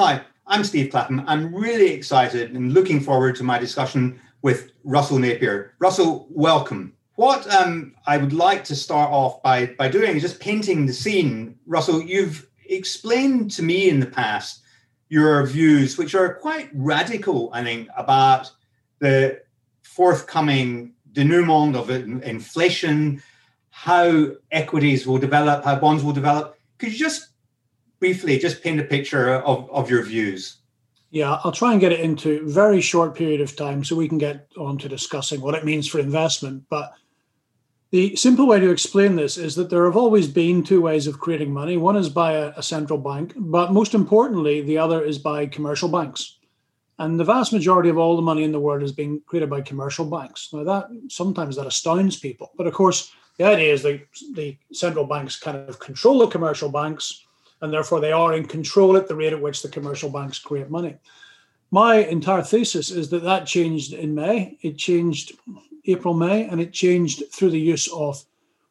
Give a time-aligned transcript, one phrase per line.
[0.00, 1.24] Hi, I'm Steve Clapham.
[1.26, 5.74] I'm really excited and looking forward to my discussion with Russell Napier.
[5.80, 6.92] Russell, welcome.
[7.16, 10.92] What um, I would like to start off by, by doing is just painting the
[10.92, 11.58] scene.
[11.66, 14.62] Russell, you've explained to me in the past
[15.08, 18.52] your views, which are quite radical, I think, about
[19.00, 19.40] the
[19.82, 23.20] forthcoming denouement of inflation,
[23.70, 26.56] how equities will develop, how bonds will develop.
[26.78, 27.27] Could you just
[28.00, 30.58] briefly just paint a picture of, of your views?
[31.10, 34.18] Yeah, I'll try and get it into very short period of time so we can
[34.18, 36.64] get on to discussing what it means for investment.
[36.68, 36.92] But
[37.90, 41.18] the simple way to explain this is that there have always been two ways of
[41.18, 41.78] creating money.
[41.78, 45.88] One is by a, a central bank, but most importantly, the other is by commercial
[45.88, 46.38] banks.
[46.98, 49.62] And the vast majority of all the money in the world is being created by
[49.62, 50.50] commercial banks.
[50.52, 52.50] Now that sometimes that astounds people.
[52.56, 54.00] But of course, the idea is that
[54.34, 57.24] the central banks kind of control the commercial banks
[57.60, 60.70] and therefore they are in control at the rate at which the commercial banks create
[60.70, 60.96] money.
[61.70, 64.56] My entire thesis is that that changed in May.
[64.62, 65.32] It changed
[65.84, 68.22] April, May, and it changed through the use of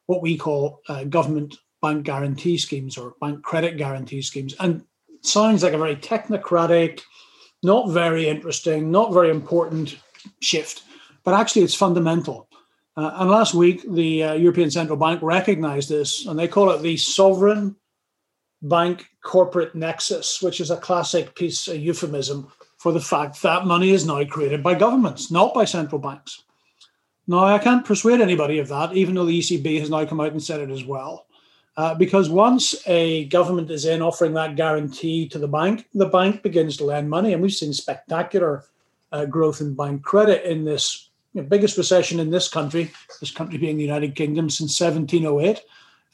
[0.08, 4.55] what we call uh, government bank guarantee schemes or bank credit guarantee schemes.
[4.59, 4.83] And
[5.21, 7.02] sounds like a very technocratic,
[7.63, 9.97] not very interesting, not very important
[10.42, 10.83] shift,
[11.23, 12.47] but actually it's fundamental.
[12.95, 16.81] Uh, and last week, the uh, European Central Bank recognized this, and they call it
[16.81, 17.76] the sovereign
[18.62, 23.92] bank corporate nexus, which is a classic piece, a euphemism for the fact that money
[23.92, 26.44] is now created by governments, not by central banks.
[27.28, 30.32] Now, I can't persuade anybody of that, even though the ECB has now come out
[30.32, 31.26] and said it as well.
[31.76, 36.42] Uh, because once a government is in offering that guarantee to the bank, the bank
[36.42, 37.34] begins to lend money.
[37.34, 38.64] And we've seen spectacular
[39.12, 43.30] uh, growth in bank credit in this you know, biggest recession in this country, this
[43.30, 45.62] country being the United Kingdom, since 1708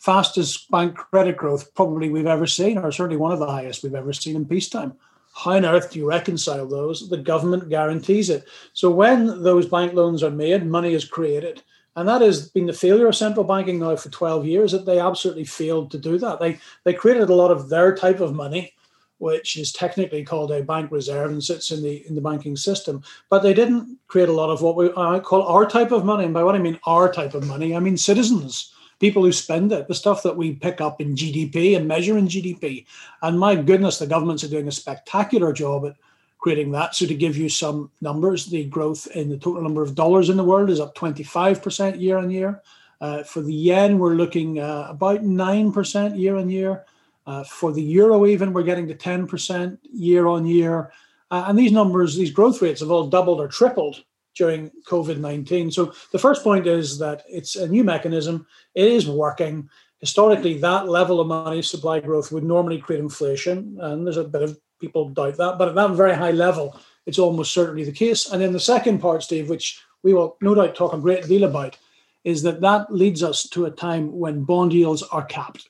[0.03, 3.96] fastest bank credit growth probably we've ever seen, or certainly one of the highest we've
[3.96, 4.94] ever seen in peacetime.
[5.34, 7.08] How on earth do you reconcile those?
[7.09, 8.46] The government guarantees it.
[8.74, 11.63] So when those bank loans are made, money is created.
[11.96, 15.00] And that has been the failure of central banking now for 12 years that they
[15.00, 16.38] absolutely failed to do that.
[16.42, 18.74] They they created a lot of their type of money,
[19.19, 23.03] which is technically called a bank reserve and sits in the in the banking system.
[23.30, 26.25] But they didn't create a lot of what we I call our type of money.
[26.25, 28.72] And by what I mean our type of money, I mean citizens
[29.03, 32.25] people who spend it, the stuff that we pick up in GDP and measure in
[32.25, 32.86] GDP.
[33.22, 35.97] And my goodness, the governments are doing a spectacular job at
[36.40, 36.96] creating that.
[36.96, 40.38] So to give you some numbers, the growth in the total number of dollars in
[40.38, 42.62] the world is up 25% year on year.
[43.02, 46.86] Uh, for the yen, we're looking uh, about 9% year on year.
[47.28, 50.94] Uh, for the euro, even, we're getting to 10% year on year.
[51.30, 54.02] Uh, and these numbers, these growth rates have all doubled or tripled
[54.35, 55.71] during COVID 19.
[55.71, 58.45] So the first point is that it's a new mechanism,
[58.75, 59.69] it is working.
[59.99, 64.41] Historically, that level of money supply growth would normally create inflation, and there's a bit
[64.41, 68.29] of people doubt that, but at that very high level, it's almost certainly the case.
[68.29, 71.45] And then the second part, Steve, which we will no doubt talk a great deal
[71.45, 71.77] about,
[72.25, 75.69] is that that leads us to a time when bond yields are capped,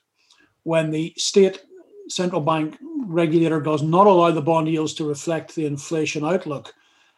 [0.64, 1.62] when the state
[2.08, 2.76] central bank
[3.06, 6.72] regulator does not allow the bond yields to reflect the inflation outlook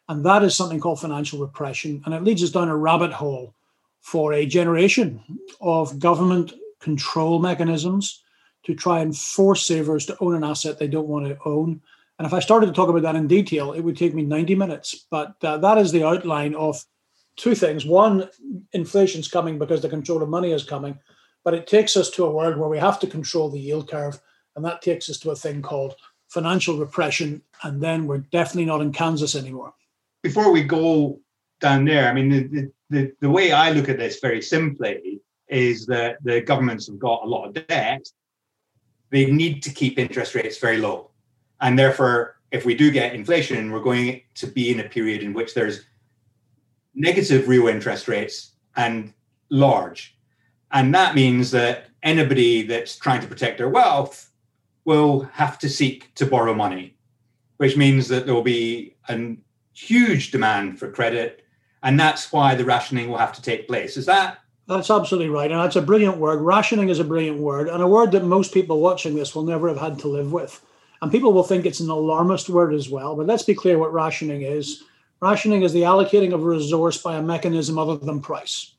[0.08, 2.02] and that is something called financial repression.
[2.04, 3.54] And it leads us down a rabbit hole
[4.00, 5.20] for a generation
[5.60, 8.22] of government control mechanisms
[8.64, 11.80] to try and force savers to own an asset they don't want to own.
[12.18, 14.54] And if I started to talk about that in detail, it would take me 90
[14.54, 15.06] minutes.
[15.10, 16.84] But uh, that is the outline of
[17.36, 17.84] two things.
[17.84, 18.28] One,
[18.72, 20.98] inflation's coming because the control of money is coming,
[21.44, 24.20] but it takes us to a world where we have to control the yield curve.
[24.54, 25.96] And that takes us to a thing called
[26.28, 27.42] financial repression.
[27.62, 29.74] And then we're definitely not in Kansas anymore
[30.26, 31.20] before we go
[31.60, 35.86] down there, I mean, the, the, the way I look at this very simply is
[35.86, 38.04] that the governments have got a lot of debt.
[39.10, 41.12] They need to keep interest rates very low.
[41.60, 45.32] And therefore, if we do get inflation, we're going to be in a period in
[45.32, 45.84] which there's
[46.92, 49.12] negative real interest rates and
[49.48, 50.18] large.
[50.72, 54.28] And that means that anybody that's trying to protect their wealth
[54.84, 56.96] will have to seek to borrow money,
[57.58, 59.36] which means that there will be a
[59.76, 61.44] huge demand for credit.
[61.82, 63.96] And that's why the rationing will have to take place.
[63.96, 64.38] Is that?
[64.66, 65.50] That's absolutely right.
[65.50, 66.40] And that's a brilliant word.
[66.40, 69.68] Rationing is a brilliant word, and a word that most people watching this will never
[69.68, 70.60] have had to live with.
[71.00, 73.14] And people will think it's an alarmist word as well.
[73.14, 74.82] But let's be clear what rationing is.
[75.20, 78.72] Rationing is the allocating of a resource by a mechanism other than price.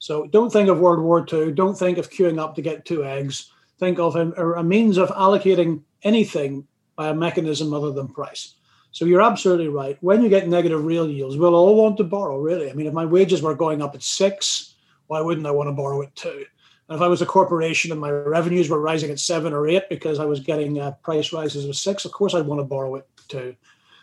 [0.00, 1.52] So don't think of World War II.
[1.52, 3.50] Don't think of queuing up to get two eggs.
[3.78, 6.66] Think of a, a means of allocating anything
[6.96, 8.54] by a mechanism other than price.
[8.90, 9.98] So you're absolutely right.
[10.00, 12.70] When you get negative real yields, we'll all want to borrow, really.
[12.70, 14.74] I mean, if my wages were going up at six,
[15.06, 16.44] why wouldn't I want to borrow at two?
[16.88, 19.88] And if I was a corporation and my revenues were rising at seven or eight
[19.90, 22.94] because I was getting uh, price rises of six, of course I'd want to borrow
[22.94, 23.54] it too.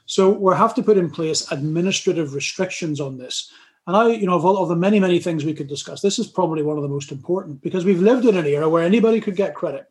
[0.06, 3.52] So we have to put in place administrative restrictions on this.
[3.88, 6.20] And I, you know, of all of the many, many things we could discuss, this
[6.20, 9.20] is probably one of the most important because we've lived in an era where anybody
[9.20, 9.88] could get credit.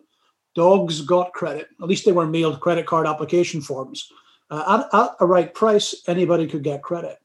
[0.54, 1.68] Dogs got credit.
[1.82, 4.12] At least they were mailed credit card application forms.
[4.50, 7.18] Uh, at, at a right price, anybody could get credit.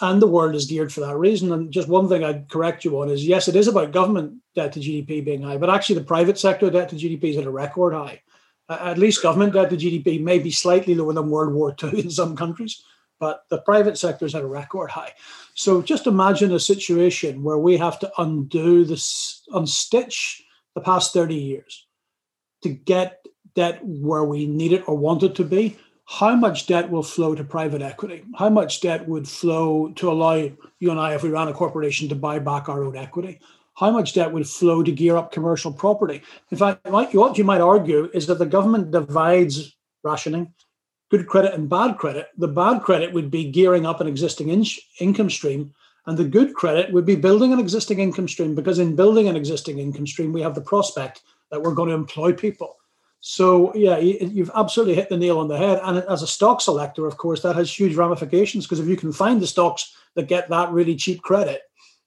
[0.00, 1.52] And the world is geared for that reason.
[1.52, 4.72] And just one thing I'd correct you on is yes, it is about government debt
[4.72, 7.50] to GDP being high, but actually the private sector debt to GDP is at a
[7.50, 8.20] record high.
[8.68, 12.00] Uh, at least government debt to GDP may be slightly lower than World War II
[12.00, 12.82] in some countries,
[13.18, 15.12] but the private sector is at a record high.
[15.54, 20.42] So just imagine a situation where we have to undo this, unstitch
[20.74, 21.86] the past 30 years
[22.62, 23.24] to get
[23.54, 25.78] debt where we need it or want it to be.
[26.08, 28.24] How much debt will flow to private equity?
[28.36, 32.08] How much debt would flow to allow you and I, if we ran a corporation,
[32.08, 33.40] to buy back our own equity?
[33.74, 36.22] How much debt would flow to gear up commercial property?
[36.50, 40.54] In fact, what you might argue is that the government divides rationing
[41.10, 42.28] good credit and bad credit.
[42.38, 44.64] The bad credit would be gearing up an existing in-
[45.00, 45.74] income stream,
[46.06, 49.36] and the good credit would be building an existing income stream because in building an
[49.36, 52.76] existing income stream, we have the prospect that we're going to employ people.
[53.28, 55.80] So, yeah, you've absolutely hit the nail on the head.
[55.82, 59.10] And as a stock selector, of course, that has huge ramifications because if you can
[59.10, 61.62] find the stocks that get that really cheap credit,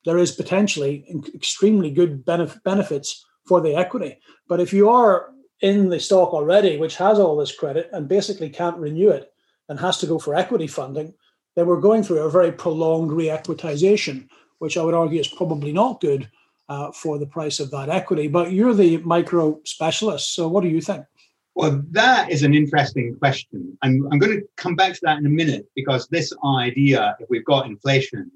[0.06, 1.04] there is potentially
[1.36, 4.18] extremely good benef- benefits for the equity.
[4.48, 8.50] But if you are in the stock already, which has all this credit and basically
[8.50, 9.34] can't renew it
[9.68, 11.14] and has to go for equity funding,
[11.58, 14.30] then we're going through a very prolonged re-equitization,
[14.60, 16.30] which I would argue is probably not good
[16.70, 18.28] uh, for the price of that equity.
[18.28, 21.06] But you're the micro specialist, so what do you think?
[21.56, 23.78] Well, that is an interesting question.
[23.82, 27.30] And I'm going to come back to that in a minute because this idea, if
[27.30, 28.32] we've got inflation,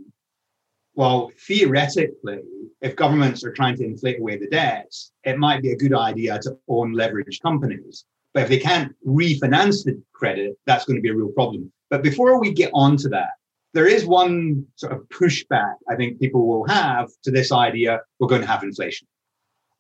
[0.96, 2.40] well, theoretically,
[2.82, 6.38] if governments are trying to inflate away the debts, it might be a good idea
[6.40, 8.06] to own leveraged companies.
[8.34, 11.72] But if they can't refinance the credit, that's going to be a real problem.
[11.90, 13.32] But before we get on to that,
[13.74, 18.28] there is one sort of pushback I think people will have to this idea we're
[18.28, 19.08] going to have inflation.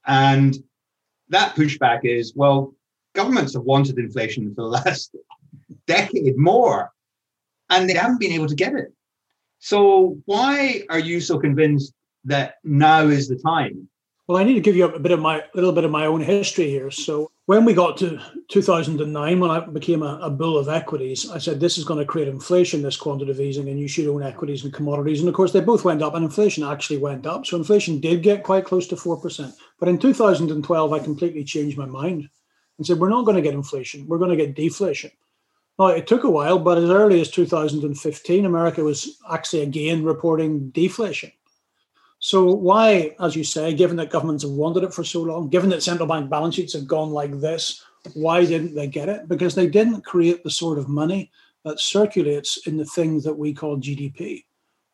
[0.05, 0.57] And
[1.29, 2.73] that pushback is well,
[3.13, 5.15] governments have wanted inflation for the last
[5.87, 6.91] decade more,
[7.69, 8.93] and they haven't been able to get it.
[9.59, 11.93] So why are you so convinced
[12.25, 13.87] that now is the time?
[14.25, 16.21] Well, I need to give you a bit of my little bit of my own
[16.21, 16.89] history here.
[16.89, 21.39] So when we got to 2009, when I became a, a, bull of equities, I
[21.39, 24.63] said this is going to create inflation, this quantitative easing, and you should own equities
[24.63, 25.19] and commodities.
[25.19, 27.45] And of course, they both went up, and inflation actually went up.
[27.45, 29.55] So inflation did get quite close to four percent.
[29.77, 32.29] But in 2012, I completely changed my mind
[32.77, 35.12] and said we're not going to get inflation; we're going to get deflation.
[35.77, 40.69] Now, it took a while, but as early as 2015, America was actually again reporting
[40.69, 41.33] deflation.
[42.25, 45.70] So, why, as you say, given that governments have wanted it for so long, given
[45.72, 49.27] that central bank balance sheets have gone like this, why didn't they get it?
[49.27, 51.30] Because they didn't create the sort of money
[51.65, 54.46] that circulates in the things that we call GDP.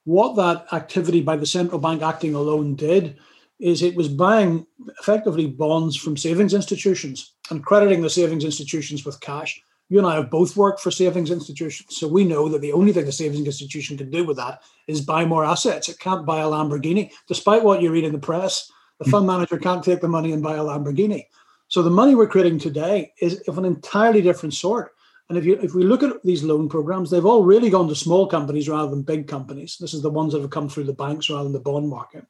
[0.05, 3.19] What that activity by the central bank acting alone did
[3.59, 4.65] is it was buying
[4.99, 10.15] effectively bonds from savings institutions and crediting the savings institutions with cash you and I
[10.15, 11.97] have both worked for savings institutions.
[11.97, 15.01] So we know that the only thing a savings institution can do with that is
[15.01, 15.89] buy more assets.
[15.89, 17.11] It can't buy a Lamborghini.
[17.27, 20.43] Despite what you read in the press, the fund manager can't take the money and
[20.43, 21.25] buy a Lamborghini.
[21.69, 24.93] So the money we're creating today is of an entirely different sort.
[25.29, 27.95] And if you if we look at these loan programs, they've all really gone to
[27.95, 29.77] small companies rather than big companies.
[29.79, 32.25] This is the ones that have come through the banks rather than the bond market.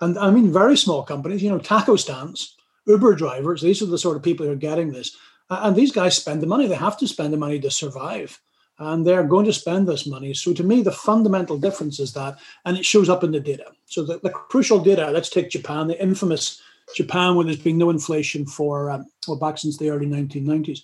[0.00, 3.98] And I mean very small companies, you know, taco stands, Uber drivers, these are the
[3.98, 5.16] sort of people who are getting this.
[5.50, 6.66] And these guys spend the money.
[6.66, 8.40] They have to spend the money to survive.
[8.78, 10.34] And they're going to spend this money.
[10.34, 13.72] So to me, the fundamental difference is that, and it shows up in the data.
[13.86, 16.60] So the, the crucial data, let's take Japan, the infamous
[16.94, 20.80] Japan, where there's been no inflation for, um, well, back since the early 1990s.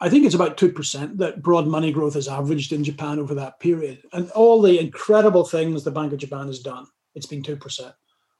[0.00, 3.60] I think it's about 2% that broad money growth has averaged in Japan over that
[3.60, 4.02] period.
[4.12, 7.92] And all the incredible things the Bank of Japan has done, it's been 2%.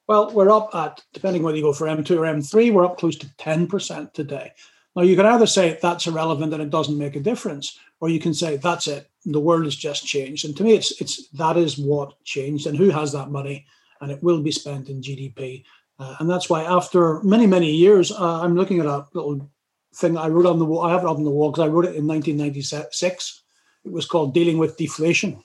[0.09, 3.17] Well, we're up at, depending whether you go for M2 or M3, we're up close
[3.17, 4.53] to 10% today.
[4.95, 8.21] Now, you can either say that's irrelevant and it doesn't make a difference, or you
[8.21, 9.09] can say that's it.
[9.25, 10.45] The world has just changed.
[10.45, 13.67] And to me, it's it's that is what changed, and who has that money,
[14.01, 15.65] and it will be spent in GDP.
[15.99, 19.49] Uh, and that's why, after many many years, uh, I'm looking at a little
[19.95, 20.85] thing I wrote on the wall.
[20.85, 23.43] I have it on the wall because I wrote it in 1996.
[23.85, 25.43] It was called "Dealing with Deflation."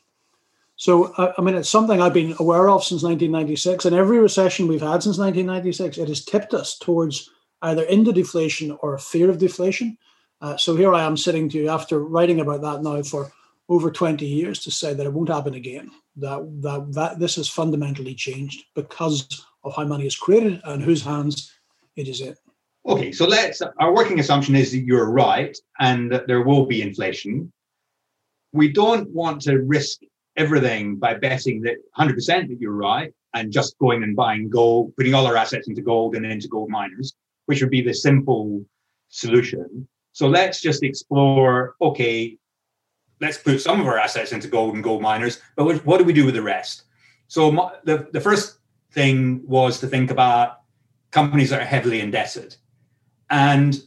[0.78, 3.86] So, I mean, it's something I've been aware of since 1996.
[3.86, 8.78] And every recession we've had since 1996, it has tipped us towards either into deflation
[8.82, 9.98] or fear of deflation.
[10.42, 13.32] Uh, so here I am sitting to you after writing about that now for
[13.70, 15.92] over 20 years to say that it won't happen again.
[16.16, 21.04] That, that, that this has fundamentally changed because of how money is created and whose
[21.04, 21.54] hands
[21.96, 22.36] it is in.
[22.86, 26.82] Okay, so let's our working assumption is that you're right and that there will be
[26.82, 27.52] inflation.
[28.54, 30.00] We don't want to risk
[30.38, 32.16] everything by betting that 100%
[32.48, 36.16] that you're right and just going and buying gold, putting all our assets into gold
[36.16, 37.14] and into gold miners,
[37.48, 38.64] which would be the simple
[39.10, 39.88] solution.
[40.14, 42.38] So let's just explore okay,
[43.20, 46.14] let's put some of our assets into gold and gold miners, but what do we
[46.14, 46.84] do with the rest?
[47.28, 48.60] So the, the first
[48.92, 50.62] thing was to think about
[51.12, 52.56] companies that are heavily indebted.
[53.30, 53.82] And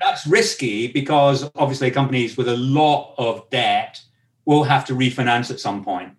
[0.00, 4.00] that's risky because obviously companies with a lot of debt
[4.44, 6.12] will have to refinance at some point.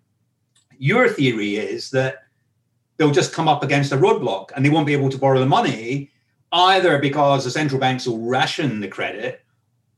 [0.78, 2.24] Your theory is that
[2.96, 5.46] they'll just come up against a roadblock and they won't be able to borrow the
[5.46, 6.09] money
[6.52, 9.44] either because the central banks will ration the credit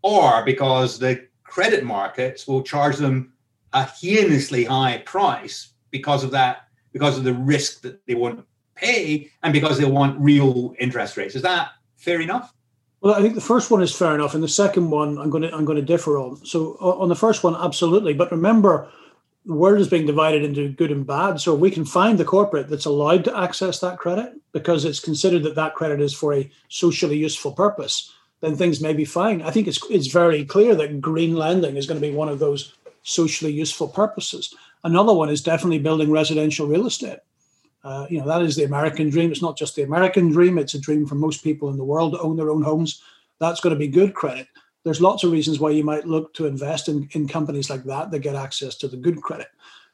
[0.03, 3.33] or because the credit markets will charge them
[3.73, 8.45] a heinously high price because of that because of the risk that they won't
[8.75, 12.55] pay and because they want real interest rates is that fair enough
[13.03, 15.43] well, I think the first one is fair enough, and the second one I'm going
[15.43, 16.37] to I'm going to differ on.
[16.47, 18.15] So on the first one, absolutely.
[18.15, 18.89] But remember,
[19.45, 21.41] the world is being divided into good and bad.
[21.41, 25.43] So we can find the corporate that's allowed to access that credit because it's considered
[25.43, 28.13] that that credit is for a socially useful purpose.
[28.41, 29.43] Then things may be fine.
[29.43, 32.39] I think it's it's very clear that green lending is going to be one of
[32.39, 34.55] those socially useful purposes.
[34.85, 37.19] Another one is definitely building residential real estate.
[37.85, 39.31] Uh, you know, that is the American dream.
[39.33, 42.13] It's not just the American dream, it's a dream for most people in the world
[42.13, 43.03] to own their own homes.
[43.39, 44.47] That's going to be good credit.
[44.85, 48.11] There's lots of reasons why you might look to invest in, in companies like that
[48.11, 49.49] that get access to the good credit.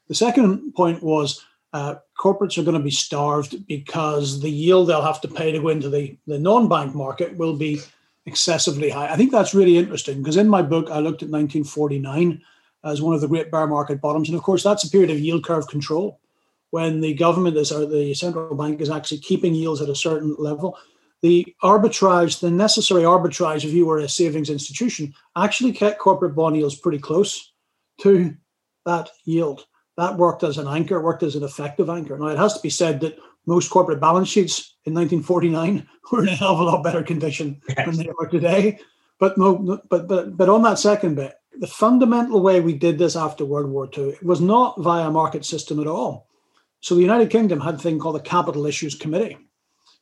[0.07, 5.01] The second point was uh, corporates are going to be starved because the yield they'll
[5.01, 7.79] have to pay to go into the, the non bank market will be
[8.25, 9.11] excessively high.
[9.11, 12.41] I think that's really interesting because in my book, I looked at 1949
[12.83, 14.29] as one of the great bear market bottoms.
[14.29, 16.19] And of course, that's a period of yield curve control
[16.71, 20.35] when the government is or the central bank is actually keeping yields at a certain
[20.37, 20.77] level.
[21.21, 26.55] The arbitrage, the necessary arbitrage, if you were a savings institution, actually kept corporate bond
[26.55, 27.53] yields pretty close
[28.01, 28.35] to
[28.85, 29.65] that yield.
[29.97, 32.17] That worked as an anchor, worked as an effective anchor.
[32.17, 36.29] Now, it has to be said that most corporate balance sheets in 1949 were in
[36.29, 37.85] a hell of a lot better condition yes.
[37.85, 38.79] than they are today.
[39.19, 43.17] But no, but but but on that second bit, the fundamental way we did this
[43.17, 46.27] after World War II was not via market system at all.
[46.79, 49.37] So the United Kingdom had a thing called the Capital Issues Committee.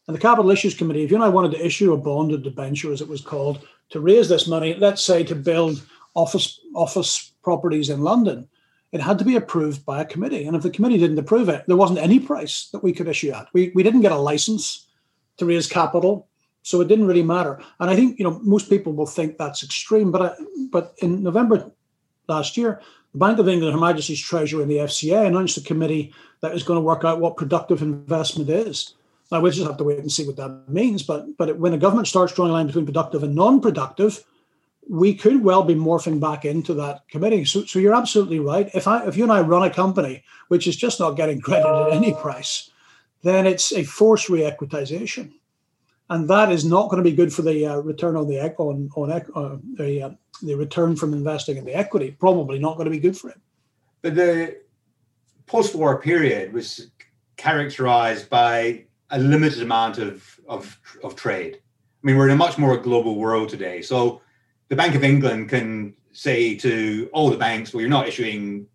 [0.07, 2.37] And the Capital Issues Committee, if you and I wanted to issue a bond or
[2.37, 5.83] debenture, as it was called, to raise this money, let's say to build
[6.15, 8.47] office office properties in London,
[8.91, 10.45] it had to be approved by a committee.
[10.45, 13.31] And if the committee didn't approve it, there wasn't any price that we could issue
[13.31, 13.47] at.
[13.53, 14.87] We, we didn't get a license
[15.37, 16.27] to raise capital.
[16.63, 17.61] So it didn't really matter.
[17.79, 20.11] And I think, you know, most people will think that's extreme.
[20.11, 20.35] But I,
[20.69, 21.71] but in November
[22.27, 22.81] last year,
[23.13, 26.63] the Bank of England, Her Majesty's Treasury, and the FCA announced a committee that is
[26.63, 28.95] going to work out what productive investment is.
[29.31, 31.03] Now we just have to wait and see what that means.
[31.03, 34.23] But but when a government starts drawing a line between productive and non-productive,
[34.89, 37.45] we could well be morphing back into that committee.
[37.45, 38.69] So, so you're absolutely right.
[38.73, 41.67] If I if you and I run a company which is just not getting credit
[41.67, 42.69] at any price,
[43.23, 45.33] then it's a forced re-equitization,
[46.09, 48.89] and that is not going to be good for the uh, return on the on
[48.95, 50.09] on uh, the uh,
[50.41, 52.11] the return from investing in the equity.
[52.11, 53.39] Probably not going to be good for it.
[54.01, 54.57] But the
[55.47, 56.91] post-war period was
[57.37, 61.55] characterized by a limited amount of, of, of trade.
[61.57, 63.81] I mean, we're in a much more global world today.
[63.81, 64.21] So
[64.69, 68.67] the Bank of England can say to all the banks, well, you're not issuing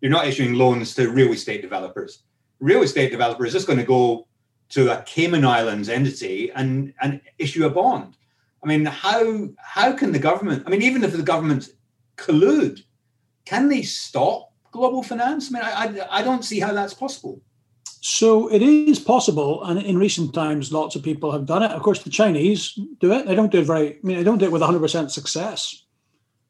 [0.00, 2.22] you're not issuing loans to real estate developers.
[2.60, 4.28] Real estate developers just going to go
[4.70, 8.16] to a Cayman Islands entity and, and issue a bond.
[8.62, 10.64] I mean, how how can the government?
[10.66, 11.70] I mean, even if the government
[12.16, 12.80] collude,
[13.44, 15.48] can they stop global finance?
[15.48, 17.40] I mean, I, I, I don't see how that's possible.
[18.00, 21.72] So it is possible, and in recent times, lots of people have done it.
[21.72, 23.26] Of course, the Chinese do it.
[23.26, 23.94] They don't do it very.
[23.94, 25.84] I mean, they don't do it with 100% success,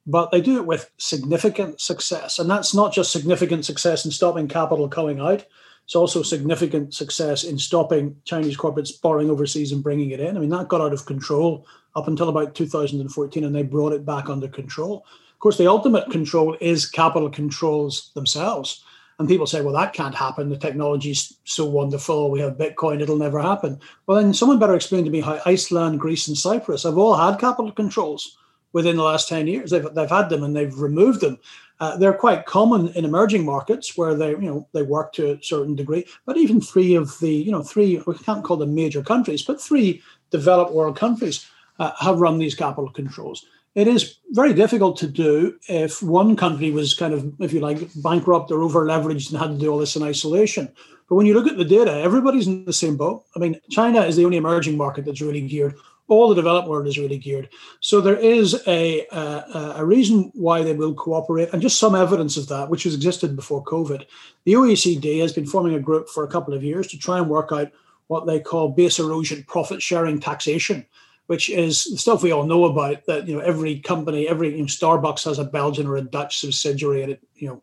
[0.06, 4.46] but they do it with significant success, and that's not just significant success in stopping
[4.46, 5.46] capital coming out.
[5.84, 10.36] It's also significant success in stopping Chinese corporates borrowing overseas and bringing it in.
[10.36, 14.04] I mean, that got out of control up until about 2014, and they brought it
[14.04, 15.06] back under control.
[15.32, 18.84] Of course, the ultimate control is capital controls themselves.
[19.18, 20.48] And people say, well, that can't happen.
[20.48, 22.30] The technology's so wonderful.
[22.30, 23.00] We have Bitcoin.
[23.00, 23.80] It'll never happen.
[24.06, 27.40] Well, then someone better explain to me how Iceland, Greece, and Cyprus have all had
[27.40, 28.38] capital controls
[28.72, 29.70] within the last 10 years.
[29.70, 31.38] They've, they've had them and they've removed them.
[31.80, 35.42] Uh, they're quite common in emerging markets where they, you know, they work to a
[35.42, 36.04] certain degree.
[36.26, 39.60] But even three of the, you know, three, we can't call them major countries, but
[39.60, 41.46] three developed world countries
[41.78, 43.46] uh, have run these capital controls.
[43.75, 47.78] It is very difficult to do if one country was kind of, if you like,
[47.96, 50.68] bankrupt or over leveraged and had to do all this in isolation.
[51.08, 53.25] But when you look at the data, everybody's in the same boat.
[53.34, 55.75] I mean, China is the only emerging market that's really geared.
[56.08, 57.50] All the developed world is really geared.
[57.80, 62.37] So there is a, a, a reason why they will cooperate, and just some evidence
[62.37, 64.06] of that, which has existed before COVID.
[64.44, 67.28] The OECD has been forming a group for a couple of years to try and
[67.28, 67.70] work out
[68.06, 70.87] what they call base erosion profit sharing taxation
[71.28, 73.04] which is the stuff we all know about.
[73.06, 76.40] That you know, every company, every you know, Starbucks has a Belgian or a Dutch
[76.40, 77.62] subsidiary, and it you know,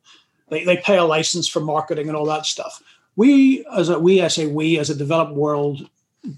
[0.50, 2.82] they, they pay a license for marketing and all that stuff.
[3.16, 5.90] We, as a we, I say we, as a developed world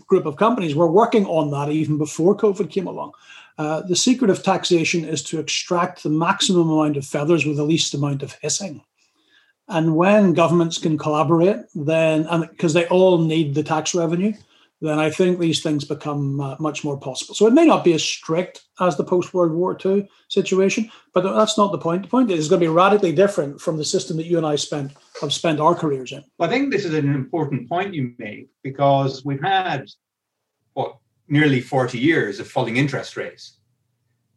[0.08, 3.12] group of companies, we're working on that even before COVID came along.
[3.58, 7.64] Uh, the secret of taxation is to extract the maximum amount of feathers with the
[7.64, 8.82] least amount of hissing.
[9.68, 14.34] And when governments can collaborate, then because they all need the tax revenue,
[14.82, 17.34] then I think these things become uh, much more possible.
[17.34, 21.22] So it may not be as strict as the post World War II situation, but
[21.22, 22.04] that's not the point.
[22.04, 24.46] The point is it's going to be radically different from the system that you and
[24.46, 26.24] I spent have spent our careers in.
[26.40, 29.88] I think this is an important point you make because we've had
[30.74, 33.58] what nearly 40 years of falling interest rates.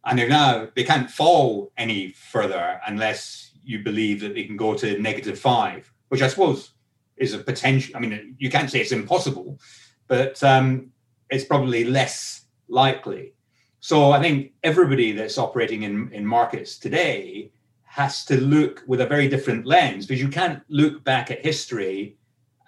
[0.06, 4.74] And they're now they can't fall any further unless you believe that they can go
[4.74, 6.72] to negative five, which I suppose
[7.18, 7.94] is a potential.
[7.94, 9.60] I mean, you can't say it's impossible,
[10.10, 10.90] but um,
[11.30, 13.32] it's probably less likely.
[13.78, 17.52] So I think everybody that's operating in, in markets today
[17.84, 22.16] has to look with a very different lens because you can't look back at history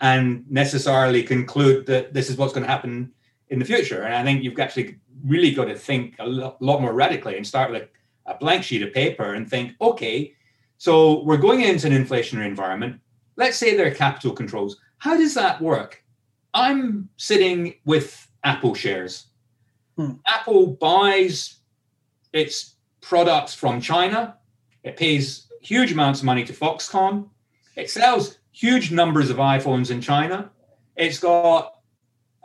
[0.00, 3.10] and necessarily conclude that this is what's going to happen
[3.48, 4.02] in the future.
[4.04, 7.72] And I think you've actually really got to think a lot more radically and start
[7.72, 7.88] with
[8.26, 10.32] a blank sheet of paper and think, okay,
[10.78, 13.00] so we're going into an inflationary environment.
[13.34, 14.76] Let's say there are capital controls.
[14.98, 16.01] How does that work?
[16.54, 19.26] I'm sitting with Apple shares.
[19.96, 20.12] Hmm.
[20.26, 21.58] Apple buys
[22.32, 24.36] its products from China.
[24.82, 27.28] It pays huge amounts of money to Foxconn.
[27.76, 30.50] It sells huge numbers of iPhones in China.
[30.96, 31.74] It's got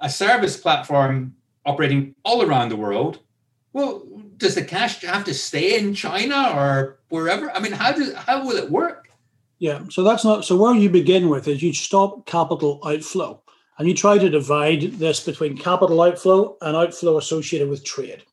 [0.02, 3.20] a service platform operating all around the world.
[3.74, 4.04] Well,
[4.38, 7.52] does the cash have to stay in China or wherever?
[7.52, 9.10] I mean, how does how will it work?
[9.60, 10.56] Yeah, so that's not so.
[10.56, 13.42] Where you begin with is you stop capital outflow
[13.78, 18.24] and you try to divide this between capital outflow and outflow associated with trade.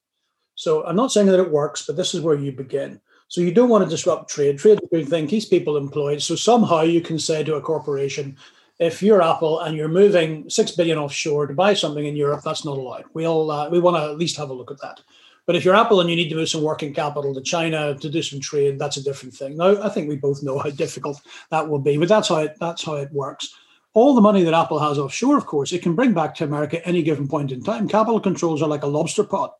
[0.54, 3.00] So I'm not saying that it works, but this is where you begin.
[3.28, 4.58] So you don't want to disrupt trade.
[4.58, 6.22] Trade is a good thing, keeps people employed.
[6.22, 8.36] So somehow you can say to a corporation,
[8.78, 12.64] if you're Apple and you're moving six billion offshore to buy something in Europe, that's
[12.64, 13.04] not allowed.
[13.12, 15.00] We'll uh, we want to at least have a look at that.
[15.46, 18.10] But if you're Apple and you need to move some working capital to China to
[18.10, 19.56] do some trade, that's a different thing.
[19.56, 22.56] Now I think we both know how difficult that will be, but that's how it
[22.58, 23.54] that's how it works
[23.94, 26.78] all the money that Apple has offshore, of course, it can bring back to America
[26.78, 27.88] at any given point in time.
[27.88, 29.54] Capital controls are like a lobster pot.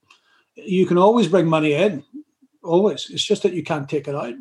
[0.57, 2.05] You can always bring money in,
[2.63, 3.09] always.
[3.11, 4.35] It's just that you can't take it out.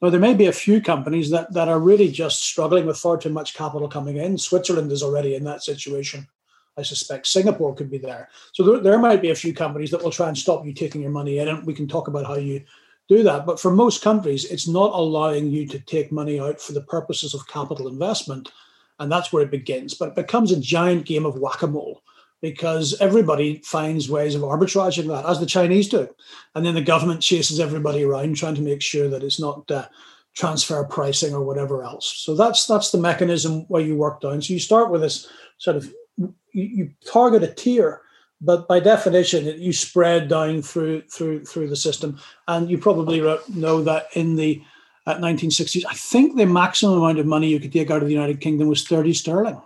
[0.00, 3.16] Now, there may be a few companies that, that are really just struggling with far
[3.16, 4.36] too much capital coming in.
[4.36, 6.26] Switzerland is already in that situation.
[6.78, 8.28] I suspect Singapore could be there.
[8.52, 11.00] So there, there might be a few companies that will try and stop you taking
[11.00, 12.62] your money in, and we can talk about how you
[13.08, 13.46] do that.
[13.46, 17.32] But for most countries, it's not allowing you to take money out for the purposes
[17.34, 18.50] of capital investment
[18.98, 19.94] and that's where it begins.
[19.94, 22.02] But it becomes a giant game of whack a mole
[22.42, 26.08] because everybody finds ways of arbitraging that, as the Chinese do.
[26.54, 29.86] And then the government chases everybody around trying to make sure that it's not uh,
[30.34, 32.12] transfer pricing or whatever else.
[32.18, 34.42] So that's that's the mechanism where you work down.
[34.42, 35.28] So you start with this
[35.58, 38.02] sort of you, you target a tier,
[38.40, 42.18] but by definition you spread down through through through the system.
[42.48, 43.20] And you probably
[43.54, 44.62] know that in the
[45.06, 45.84] at 1960s.
[45.88, 48.68] I think the maximum amount of money you could take out of the United Kingdom
[48.68, 49.62] was 30 sterling.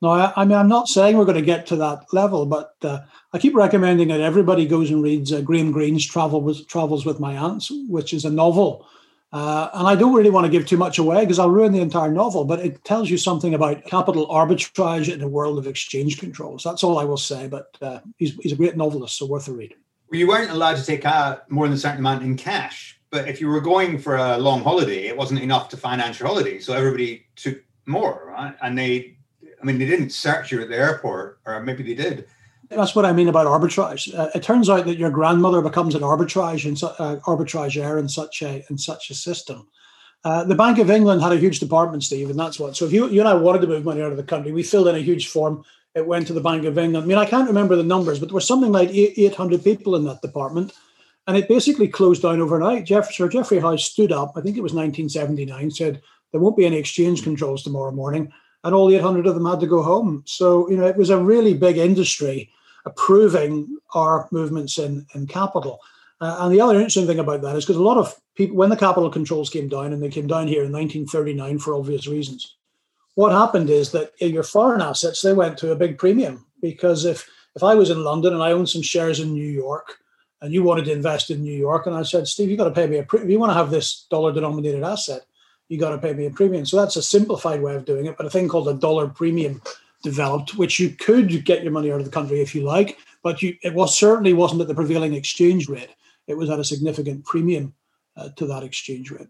[0.00, 2.74] Now, I, I mean, I'm not saying we're going to get to that level, but
[2.82, 3.00] uh,
[3.32, 7.20] I keep recommending that everybody goes and reads uh, Graham Greene's Travel with, Travels with
[7.20, 8.86] My Aunts, which is a novel.
[9.32, 11.80] Uh, and I don't really want to give too much away because I'll ruin the
[11.80, 16.20] entire novel, but it tells you something about capital arbitrage in a world of exchange
[16.20, 16.62] controls.
[16.62, 19.52] That's all I will say, but uh, he's, he's a great novelist, so worth a
[19.52, 19.74] read.
[20.12, 23.40] You weren't allowed to take out more than a certain amount in cash but if
[23.40, 26.58] you were going for a long holiday, it wasn't enough to finance your holiday.
[26.58, 28.56] So everybody took more, right?
[28.60, 29.16] And they,
[29.62, 32.26] I mean, they didn't search you at the airport, or maybe they did.
[32.70, 34.12] That's what I mean about arbitrage.
[34.18, 38.42] Uh, it turns out that your grandmother becomes an arbitrage and uh, arbitrageur in such
[38.42, 39.68] a in such a system.
[40.24, 42.76] Uh, the Bank of England had a huge department, Steve, and that's what.
[42.76, 44.64] So if you, you and I wanted to move money out of the country, we
[44.64, 45.64] filled in a huge form.
[45.94, 47.04] It went to the Bank of England.
[47.04, 50.04] I mean, I can't remember the numbers, but there was something like 800 people in
[50.04, 50.72] that department.
[51.26, 52.84] And it basically closed down overnight.
[52.84, 56.66] Jeff, Sir Geoffrey Howe stood up, I think it was 1979, said there won't be
[56.66, 58.32] any exchange controls tomorrow morning.
[58.62, 60.22] And all 800 of them had to go home.
[60.26, 62.50] So, you know, it was a really big industry
[62.86, 65.80] approving our movements in, in capital.
[66.20, 68.70] Uh, and the other interesting thing about that is because a lot of people, when
[68.70, 72.56] the capital controls came down, and they came down here in 1939 for obvious reasons,
[73.14, 77.28] what happened is that your foreign assets they went to a big premium because if
[77.54, 79.98] if I was in London and I owned some shares in New York,
[80.44, 82.70] and you wanted to invest in New York, and I said, Steve, you got to
[82.70, 85.22] pay me a pre- if you want to have this dollar denominated asset,
[85.68, 86.66] you got to pay me a premium.
[86.66, 89.60] So that's a simplified way of doing it, but a thing called a dollar premium
[90.02, 93.42] developed, which you could get your money out of the country if you like, but
[93.42, 95.90] you it was certainly wasn't at the prevailing exchange rate
[96.26, 97.74] it was at a significant premium
[98.16, 99.28] uh, to that exchange rate.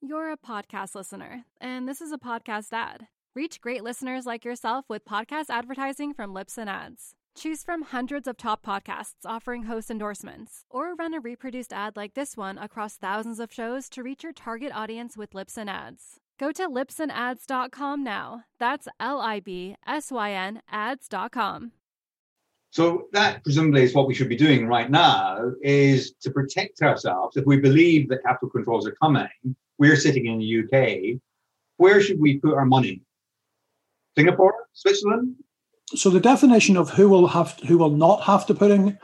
[0.00, 3.06] You're a podcast listener, and this is a podcast ad.
[3.34, 7.14] Reach great listeners like yourself with podcast advertising from Libsyn Ads.
[7.34, 12.12] Choose from hundreds of top podcasts offering host endorsements, or run a reproduced ad like
[12.14, 16.20] this one across thousands of shows to reach your target audience with Libsyn Ads.
[16.38, 18.44] Go to libsynads.com now.
[18.58, 21.72] That's L I B S Y N ads.com.
[22.70, 27.36] So that presumably is what we should be doing right now is to protect ourselves.
[27.36, 29.28] If we believe that capital controls are coming,
[29.78, 31.20] we're sitting in the UK.
[31.76, 33.02] Where should we put our money?
[34.16, 35.36] Singapore, Switzerland.
[35.94, 38.98] So the definition of who will have who will not have to put in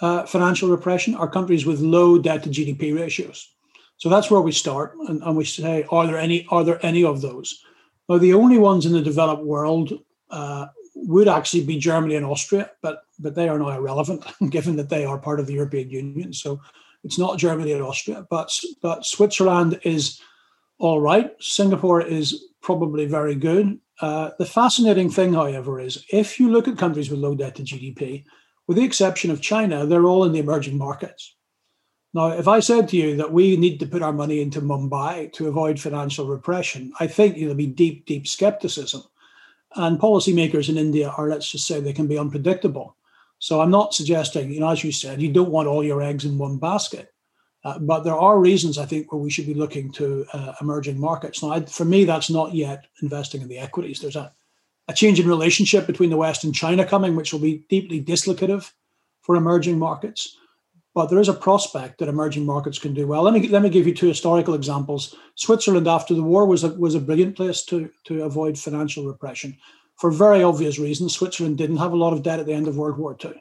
[0.00, 3.48] uh, financial repression are countries with low debt to GDP ratios.
[3.96, 7.04] So that's where we start, and, and we say, are there any are there any
[7.04, 7.62] of those?
[8.08, 9.92] Now, the only ones in the developed world
[10.30, 14.88] uh, would actually be Germany and Austria, but but they are now irrelevant given that
[14.88, 16.32] they are part of the European Union.
[16.32, 16.60] So
[17.04, 20.20] it's not Germany and Austria, but but Switzerland is
[20.78, 21.30] all right.
[21.40, 23.78] Singapore is probably very good.
[24.00, 27.62] Uh, the fascinating thing, however, is if you look at countries with low debt to
[27.62, 28.24] GDP,
[28.66, 31.34] with the exception of China, they're all in the emerging markets.
[32.12, 35.32] Now, if I said to you that we need to put our money into Mumbai
[35.34, 39.02] to avoid financial repression, I think there'll be deep, deep skepticism.
[39.76, 42.96] And policymakers in India are, let's just say, they can be unpredictable.
[43.38, 46.24] So I'm not suggesting, you know, as you said, you don't want all your eggs
[46.24, 47.09] in one basket.
[47.62, 50.98] Uh, but there are reasons, I think, where we should be looking to uh, emerging
[50.98, 51.42] markets.
[51.42, 54.00] Now, I, for me, that's not yet investing in the equities.
[54.00, 54.32] There's a,
[54.88, 58.72] a change in relationship between the West and China coming, which will be deeply dislocative
[59.20, 60.36] for emerging markets.
[60.94, 63.22] But there is a prospect that emerging markets can do well.
[63.22, 65.14] Let me let me give you two historical examples.
[65.36, 69.56] Switzerland after the war was a, was a brilliant place to to avoid financial repression
[69.96, 71.14] for very obvious reasons.
[71.14, 73.40] Switzerland didn't have a lot of debt at the end of World War II.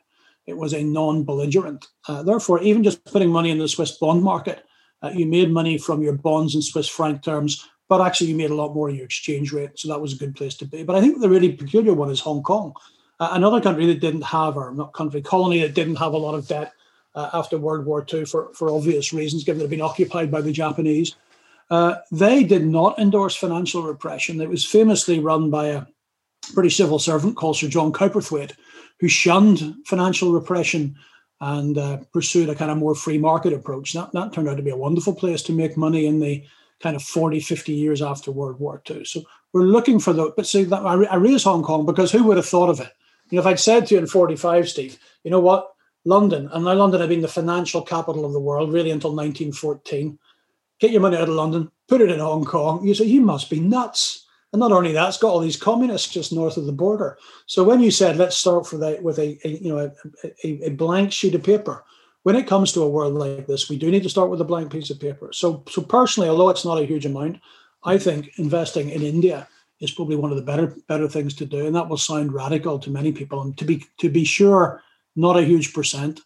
[0.49, 1.87] It was a non-belligerent.
[2.07, 4.65] Uh, therefore, even just putting money in the Swiss bond market,
[5.01, 8.51] uh, you made money from your bonds in Swiss franc terms, but actually you made
[8.51, 9.71] a lot more in your exchange rate.
[9.75, 10.83] So that was a good place to be.
[10.83, 12.73] But I think the really peculiar one is Hong Kong,
[13.19, 16.35] uh, another country that didn't have, or not country, colony that didn't have a lot
[16.35, 16.73] of debt
[17.15, 20.41] uh, after World War II for, for obvious reasons, given it had been occupied by
[20.41, 21.15] the Japanese.
[21.69, 24.41] Uh, they did not endorse financial repression.
[24.41, 25.85] It was famously run by a
[26.53, 28.53] British civil servant called Sir John Cowperthwaite,
[28.99, 30.95] who shunned financial repression
[31.41, 33.93] and uh, pursued a kind of more free market approach.
[33.93, 36.43] That, that turned out to be a wonderful place to make money in the
[36.81, 39.05] kind of 40, 50 years after World War II.
[39.05, 39.21] So
[39.53, 42.37] we're looking for the, but see, that, I, I raise Hong Kong because who would
[42.37, 42.91] have thought of it?
[43.29, 45.71] You know, if I'd said to you in 45, Steve, you know what,
[46.05, 50.17] London, and now London had been the financial capital of the world really until 1914.
[50.79, 52.85] Get your money out of London, put it in Hong Kong.
[52.85, 54.25] You say, you must be nuts.
[54.51, 57.17] And not only that, it's got all these communists just north of the border.
[57.45, 60.65] So when you said let's start with a with a, a you know a, a,
[60.65, 61.83] a, blank sheet of paper,
[62.23, 64.45] when it comes to a world like this, we do need to start with a
[64.45, 65.29] blank piece of paper.
[65.33, 67.39] So so personally, although it's not a huge amount,
[67.83, 69.47] I think investing in India
[69.79, 72.79] is probably one of the better better things to do, and that will sound radical
[72.79, 73.41] to many people.
[73.41, 74.81] And to be to be sure,
[75.15, 76.21] not a huge percent,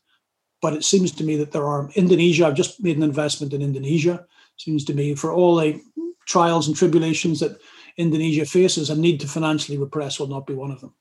[0.62, 2.48] but it seems to me that there are Indonesia.
[2.48, 4.26] I've just made an investment in Indonesia.
[4.58, 5.82] Seems to me for all the
[6.26, 7.60] trials and tribulations that
[7.98, 10.94] Indonesia faces, a need to financially repress will not be one of them.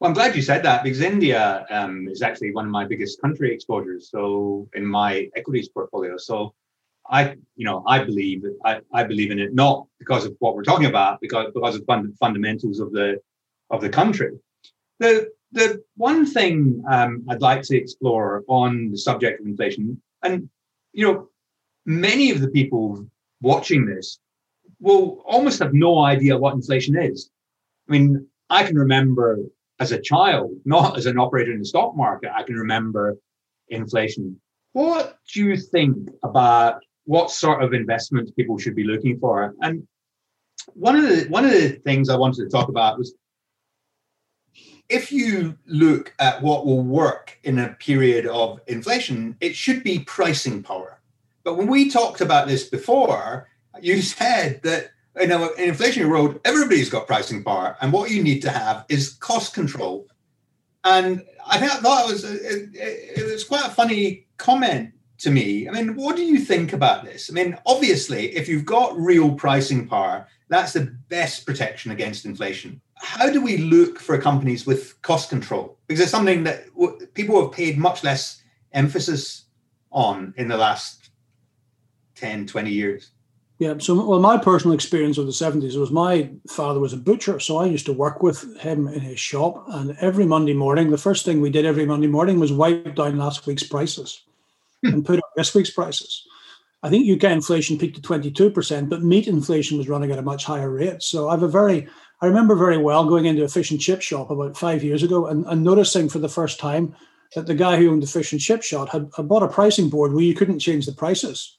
[0.00, 3.20] Well, I'm glad you said that because India um, is actually one of my biggest
[3.20, 4.10] country exposures.
[4.10, 6.54] So in my equities portfolio, so
[7.08, 10.64] I, you know, I believe I, I believe in it not because of what we're
[10.64, 13.20] talking about, because because of fund, fundamentals of the
[13.70, 14.32] of the country.
[14.98, 20.48] The the one thing um, I'd like to explore on the subject of inflation, and
[20.92, 21.28] you know,
[21.86, 23.06] many of the people
[23.40, 24.18] watching this
[24.82, 27.30] will almost have no idea what inflation is.
[27.88, 29.38] I mean, I can remember
[29.80, 33.16] as a child, not as an operator in the stock market, I can remember
[33.68, 34.38] inflation.
[34.72, 39.54] What do you think about what sort of investments people should be looking for?
[39.62, 39.86] And
[40.74, 43.14] one of the one of the things I wanted to talk about was
[44.88, 50.00] if you look at what will work in a period of inflation, it should be
[50.00, 51.00] pricing power.
[51.44, 53.48] But when we talked about this before,
[53.80, 58.40] you said that in an inflationary world, everybody's got pricing power, and what you need
[58.42, 60.06] to have is cost control.
[60.84, 65.68] And I thought it was it, it was quite a funny comment to me.
[65.68, 67.30] I mean, what do you think about this?
[67.30, 72.80] I mean, obviously, if you've got real pricing power, that's the best protection against inflation.
[72.96, 75.78] How do we look for companies with cost control?
[75.86, 76.64] Because it's something that
[77.14, 79.44] people have paid much less emphasis
[79.92, 81.10] on in the last
[82.16, 83.10] 10, 20 years.
[83.62, 83.74] Yeah.
[83.78, 87.38] So, well, my personal experience of the 70s was my father was a butcher.
[87.38, 89.64] So I used to work with him in his shop.
[89.68, 93.18] And every Monday morning, the first thing we did every Monday morning was wipe down
[93.18, 94.20] last week's prices
[94.84, 94.94] hmm.
[94.94, 96.26] and put up this week's prices.
[96.82, 100.44] I think UK inflation peaked to 22%, but meat inflation was running at a much
[100.44, 101.00] higher rate.
[101.00, 101.86] So I have a very,
[102.20, 105.28] I remember very well going into a fish and chip shop about five years ago
[105.28, 106.96] and, and noticing for the first time
[107.36, 109.88] that the guy who owned the fish and chip shop had, had bought a pricing
[109.88, 111.58] board where you couldn't change the prices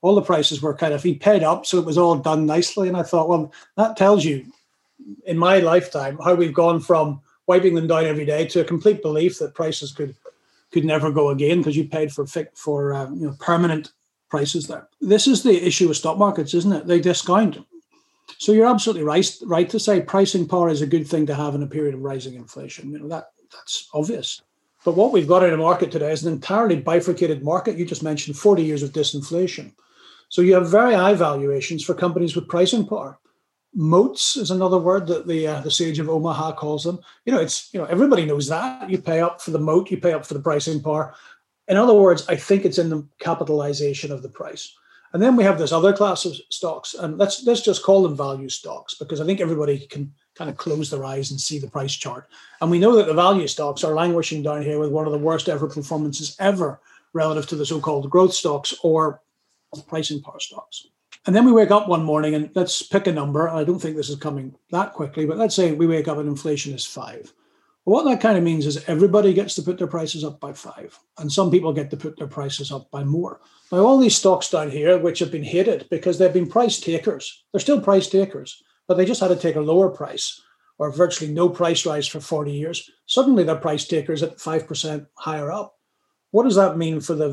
[0.00, 2.88] all the prices were kind of he paid up, so it was all done nicely.
[2.88, 4.46] And I thought, well, that tells you
[5.26, 9.02] in my lifetime how we've gone from wiping them down every day to a complete
[9.02, 10.14] belief that prices could
[10.70, 13.92] could never go again because you paid for for um, you know permanent
[14.28, 14.88] prices there.
[15.00, 16.86] This is the issue with stock markets, isn't it?
[16.86, 17.58] They discount.
[18.36, 21.54] So you're absolutely right right to say pricing power is a good thing to have
[21.54, 22.92] in a period of rising inflation.
[22.92, 24.42] You know that that's obvious.
[24.84, 27.76] But what we've got in the market today is an entirely bifurcated market.
[27.76, 29.72] You just mentioned 40 years of disinflation.
[30.28, 33.18] So you have very high valuations for companies with pricing power.
[33.74, 36.98] Moats is another word that the uh, the sage of Omaha calls them.
[37.24, 39.98] You know, it's you know everybody knows that you pay up for the moat, you
[39.98, 41.14] pay up for the pricing power.
[41.68, 44.74] In other words, I think it's in the capitalization of the price.
[45.12, 48.16] And then we have this other class of stocks, and let's let's just call them
[48.16, 51.70] value stocks because I think everybody can kind of close their eyes and see the
[51.70, 52.28] price chart.
[52.60, 55.18] And we know that the value stocks are languishing down here with one of the
[55.18, 56.80] worst ever performances ever
[57.12, 59.20] relative to the so-called growth stocks or
[59.86, 60.86] pricing power stocks.
[61.26, 63.48] And then we wake up one morning and let's pick a number.
[63.48, 66.28] I don't think this is coming that quickly, but let's say we wake up and
[66.28, 67.32] inflation is five.
[67.84, 70.52] Well, what that kind of means is everybody gets to put their prices up by
[70.52, 73.40] five, and some people get to put their prices up by more.
[73.72, 77.44] Now, all these stocks down here, which have been hated because they've been price takers,
[77.52, 80.40] they're still price takers, but they just had to take a lower price
[80.78, 82.90] or virtually no price rise for 40 years.
[83.06, 85.77] Suddenly they're price takers at 5% higher up.
[86.30, 87.28] What does that mean for the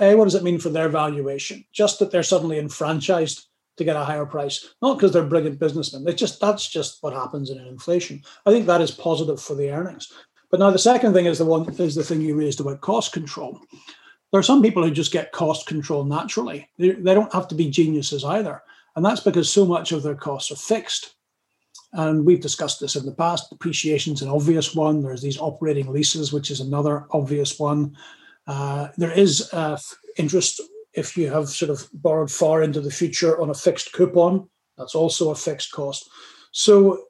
[0.00, 0.14] a?
[0.14, 1.64] What does it mean for their valuation?
[1.72, 6.06] Just that they're suddenly enfranchised to get a higher price, not because they're brilliant businessmen.
[6.06, 8.22] It's just that's just what happens in an inflation.
[8.46, 10.10] I think that is positive for the earnings.
[10.50, 13.12] But now the second thing is the one is the thing you raised about cost
[13.12, 13.60] control.
[14.32, 16.68] There are some people who just get cost control naturally.
[16.78, 18.62] They, they don't have to be geniuses either,
[18.96, 21.14] and that's because so much of their costs are fixed.
[21.92, 23.48] And we've discussed this in the past.
[23.48, 25.02] Depreciation is an obvious one.
[25.02, 27.96] There's these operating leases, which is another obvious one.
[28.48, 29.78] Uh, there is uh,
[30.16, 30.60] interest
[30.94, 34.48] if you have sort of borrowed far into the future on a fixed coupon.
[34.76, 36.08] That's also a fixed cost.
[36.52, 37.04] So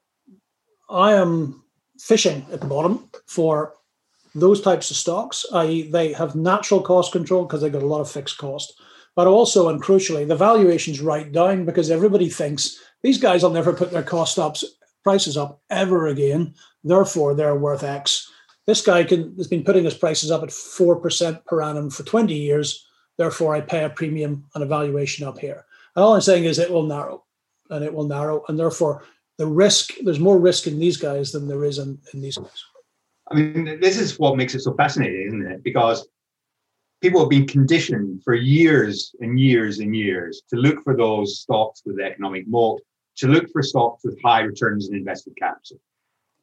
[0.89, 1.63] I am
[1.97, 3.73] fishing at the bottom for
[4.35, 8.01] those types of stocks, i.e., they have natural cost control because they've got a lot
[8.01, 8.79] of fixed cost.
[9.15, 13.73] But also, and crucially, the valuation's right down because everybody thinks these guys will never
[13.73, 14.63] put their cost ups
[15.03, 16.53] prices up ever again.
[16.83, 18.28] Therefore, they're worth X.
[18.69, 22.35] This guy can, has been putting his prices up at 4% per annum for 20
[22.35, 22.85] years.
[23.17, 25.65] Therefore, I pay a premium and a valuation up here.
[25.95, 27.25] And all I'm saying is it will narrow
[27.71, 28.43] and it will narrow.
[28.47, 29.05] And therefore,
[29.39, 32.63] the risk, there's more risk in these guys than there is in, in these guys.
[33.31, 35.63] I mean, this is what makes it so fascinating, isn't it?
[35.63, 36.07] Because
[37.01, 41.81] people have been conditioned for years and years and years to look for those stocks
[41.87, 42.81] with economic moat,
[43.17, 45.79] to look for stocks with high returns on invested capital.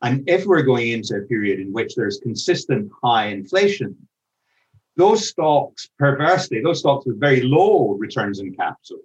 [0.02, 3.96] And if we're going into a period in which there's consistent high inflation,
[4.96, 9.00] those stocks, perversely, those stocks with very low returns on capital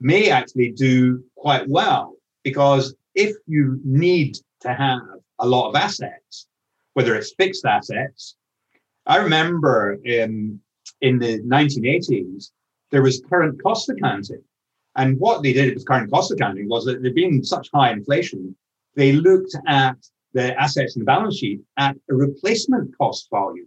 [0.00, 5.00] may actually do quite well because if you need to have
[5.38, 6.46] a lot of assets,
[6.94, 8.36] whether it's fixed assets,
[9.06, 10.60] I remember in,
[11.00, 12.50] in the 1980s,
[12.90, 14.42] there was current cost accounting.
[14.96, 18.56] And what they did with current cost accounting was that there'd been such high inflation
[18.96, 19.96] they looked at
[20.32, 23.66] the assets in the balance sheet at a replacement cost value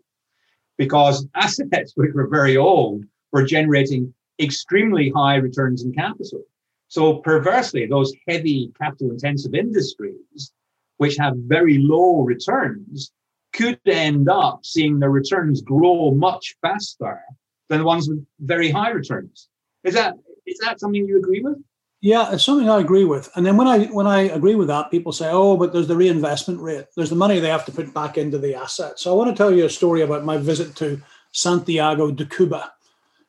[0.78, 6.44] because assets which were very old were generating extremely high returns in capital.
[6.88, 10.52] So perversely, those heavy capital intensive industries,
[10.98, 13.12] which have very low returns,
[13.54, 17.20] could end up seeing their returns grow much faster
[17.68, 19.50] than the ones with very high returns.
[19.84, 20.15] Is that
[20.46, 21.58] is that something you agree with?
[22.01, 23.29] Yeah, it's something I agree with.
[23.35, 25.97] And then when I when I agree with that, people say, "Oh, but there's the
[25.97, 26.85] reinvestment rate.
[26.95, 29.35] There's the money they have to put back into the asset." So I want to
[29.35, 31.01] tell you a story about my visit to
[31.33, 32.71] Santiago de Cuba,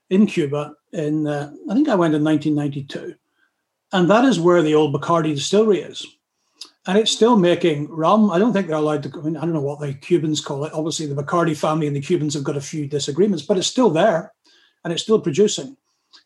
[0.09, 0.74] in Cuba.
[0.92, 3.16] In uh, I think I went in 1992,
[3.92, 6.06] and that is where the old Bacardi distillery is,
[6.87, 8.30] and it's still making rum.
[8.30, 9.12] I don't think they're allowed to.
[9.18, 10.72] I, mean, I don't know what the Cubans call it.
[10.72, 13.90] Obviously, the Bacardi family and the Cubans have got a few disagreements, but it's still
[13.90, 14.33] there,
[14.85, 15.76] and it's still producing.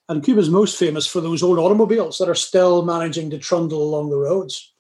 [0.09, 4.11] And Cuba's most famous for those old automobiles that are still managing to trundle along
[4.11, 4.75] the roads,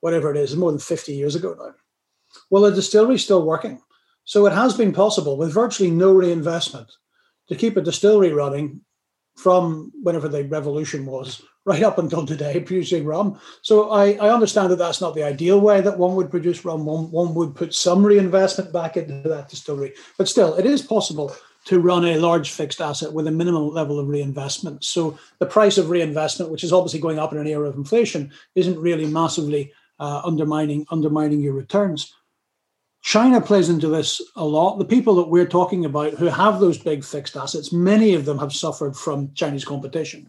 [0.00, 1.74] whatever it is, more than 50 years ago now.
[2.50, 3.80] Well, the distillery is still working.
[4.24, 6.90] So it has been possible with virtually no reinvestment
[7.48, 8.80] to keep a distillery running
[9.36, 13.40] from whenever the revolution was right up until today, producing rum.
[13.62, 16.84] So I, I understand that that's not the ideal way that one would produce rum.
[16.84, 19.94] One, one would put some reinvestment back into that distillery.
[20.18, 21.34] But still, it is possible
[21.66, 24.84] to run a large fixed asset with a minimal level of reinvestment.
[24.84, 28.32] So the price of reinvestment, which is obviously going up in an era of inflation,
[28.54, 32.14] isn't really massively uh, undermining undermining your returns.
[33.02, 34.78] China plays into this a lot.
[34.78, 38.38] The people that we're talking about who have those big fixed assets, many of them
[38.38, 40.28] have suffered from Chinese competition.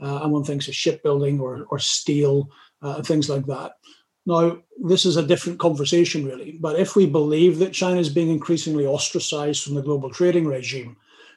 [0.00, 2.50] Uh, and one thinks of shipbuilding or, or steel,
[2.82, 3.76] uh, things like that.
[4.26, 6.58] Now, this is a different conversation, really.
[6.60, 10.96] But if we believe that China is being increasingly ostracized from the global trading regime,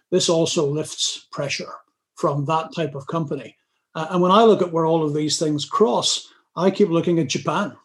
[0.09, 1.71] this also lifts pressure
[2.15, 3.55] from that type of company.
[3.93, 7.19] Uh, and when I look at where all of these things cross, I keep looking
[7.19, 7.75] at Japan.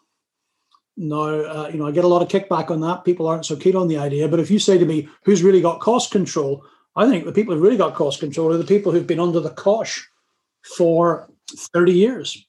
[0.97, 3.05] Now, uh, you know, I get a lot of kickback on that.
[3.05, 4.27] People aren't so keen on the idea.
[4.27, 6.63] But if you say to me, who's really got cost control?
[6.95, 9.39] I think the people who've really got cost control are the people who've been under
[9.39, 10.09] the cosh
[10.75, 11.29] for
[11.73, 12.45] 30 years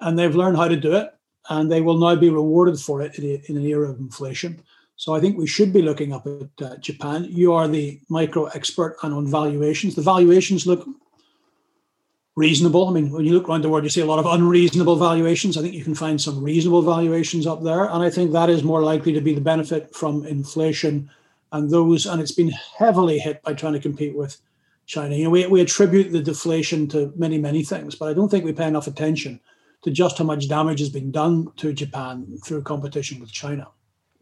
[0.00, 1.12] and they've learned how to do it
[1.48, 4.62] and they will now be rewarded for it in, an era of inflation.
[4.96, 7.26] So I think we should be looking up at uh, Japan.
[7.28, 9.94] You are the micro expert and on valuations.
[9.94, 10.86] The valuations look
[12.34, 12.88] reasonable.
[12.88, 15.56] I mean, when you look around the world, you see a lot of unreasonable valuations.
[15.56, 18.62] I think you can find some reasonable valuations up there, and I think that is
[18.62, 21.10] more likely to be the benefit from inflation
[21.52, 22.06] and those.
[22.06, 24.36] And it's been heavily hit by trying to compete with
[24.86, 25.14] China.
[25.14, 28.44] You know, we, we attribute the deflation to many many things, but I don't think
[28.44, 29.40] we pay enough attention
[29.82, 33.68] to just how much damage has been done to Japan through competition with China.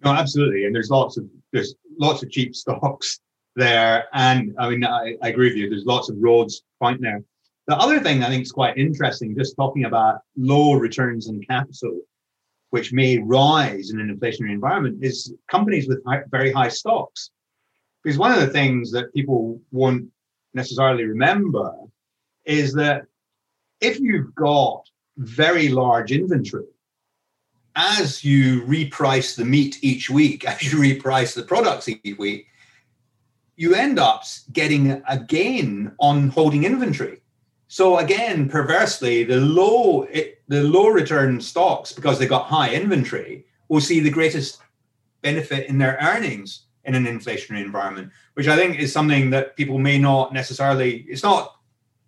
[0.05, 3.21] No, absolutely, and there's lots of there's lots of cheap stocks
[3.55, 5.71] there, and I mean I, I agree with you.
[5.71, 7.23] There's lots of roads point there.
[7.67, 12.01] The other thing I think is quite interesting, just talking about low returns on capital,
[12.71, 17.31] which may rise in an inflationary environment, is companies with high, very high stocks.
[18.05, 20.07] Because one of the things that people won't
[20.55, 21.75] necessarily remember
[22.45, 23.03] is that
[23.81, 24.85] if you've got
[25.17, 26.67] very large inventory.
[27.75, 32.47] As you reprice the meat each week, as you reprice the products each week,
[33.57, 37.21] you end up getting a gain on holding inventory.
[37.69, 40.07] So again, perversely, the low
[40.49, 44.61] the low return stocks because they got high inventory will see the greatest
[45.23, 49.79] benefit in their earnings in an inflationary environment, which I think is something that people
[49.79, 51.05] may not necessarily.
[51.09, 51.57] It's not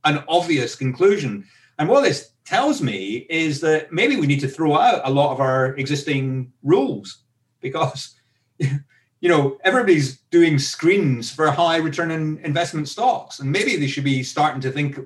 [0.05, 1.45] an obvious conclusion.
[1.79, 5.33] And what this tells me is that maybe we need to throw out a lot
[5.33, 7.23] of our existing rules
[7.61, 8.17] because
[8.59, 14.05] you know everybody's doing screens for high return on investment stocks and maybe they should
[14.05, 14.99] be starting to think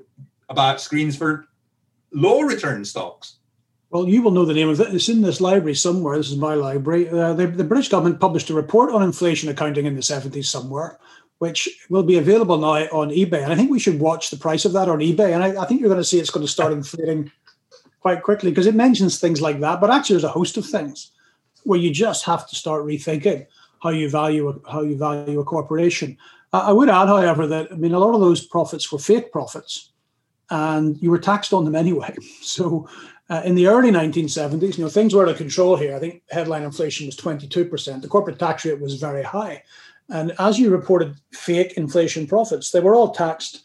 [0.48, 1.46] about screens for
[2.12, 3.38] low return stocks
[3.92, 4.94] well, you will know the name of it.
[4.94, 6.16] It's in this library somewhere.
[6.16, 7.10] This is my library.
[7.10, 10.98] Uh, the, the British government published a report on inflation accounting in the 70s somewhere,
[11.42, 13.42] which will be available now on eBay.
[13.42, 15.34] And I think we should watch the price of that on eBay.
[15.34, 17.32] And I, I think you're going to see it's going to start inflating
[17.98, 19.80] quite quickly because it mentions things like that.
[19.80, 21.10] But actually, there's a host of things
[21.64, 23.44] where you just have to start rethinking
[23.82, 26.16] how you value a, how you value a corporation.
[26.52, 29.32] Uh, I would add, however, that I mean a lot of those profits were fake
[29.32, 29.90] profits,
[30.50, 32.14] and you were taxed on them anyway.
[32.42, 32.88] So.
[33.30, 35.96] Uh, in the early 1970s, you know, things were out of control here.
[35.96, 38.02] I think headline inflation was 22%.
[38.02, 39.62] The corporate tax rate was very high.
[40.12, 43.64] And as you reported fake inflation profits, they were all taxed.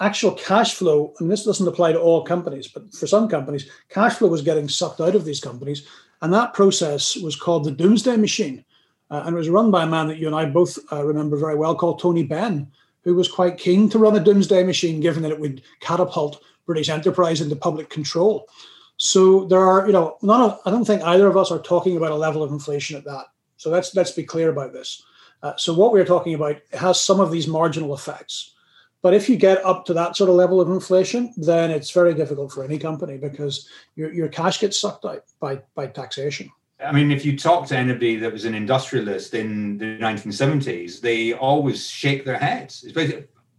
[0.00, 4.14] Actual cash flow, and this doesn't apply to all companies, but for some companies, cash
[4.16, 5.86] flow was getting sucked out of these companies.
[6.20, 8.64] And that process was called the doomsday machine.
[9.10, 11.36] Uh, and it was run by a man that you and I both uh, remember
[11.36, 12.70] very well called Tony Benn,
[13.04, 16.88] who was quite keen to run a doomsday machine, given that it would catapult British
[16.88, 18.48] enterprise into public control.
[18.96, 21.96] So there are, you know, none of, I don't think either of us are talking
[21.96, 23.26] about a level of inflation at that.
[23.56, 25.02] So let's let's be clear about this.
[25.46, 28.54] Uh, so what we're talking about has some of these marginal effects,
[29.02, 32.14] But if you get up to that sort of level of inflation, then it's very
[32.14, 36.50] difficult for any company because your, your cash gets sucked out by, by taxation.
[36.84, 41.34] I mean, if you talk to anybody that was an industrialist in the 1970s, they
[41.34, 42.84] always shake their heads.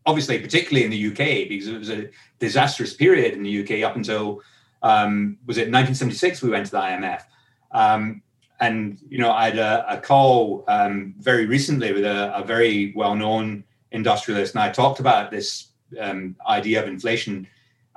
[0.05, 2.09] Obviously, particularly in the UK, because it was a
[2.39, 4.41] disastrous period in the UK up until
[4.83, 7.21] um, was it 1976 we went to the IMF.
[7.71, 8.23] Um,
[8.59, 12.93] and you know, I had a, a call um, very recently with a, a very
[12.95, 15.67] well-known industrialist, and I talked about this
[15.99, 17.47] um, idea of inflation,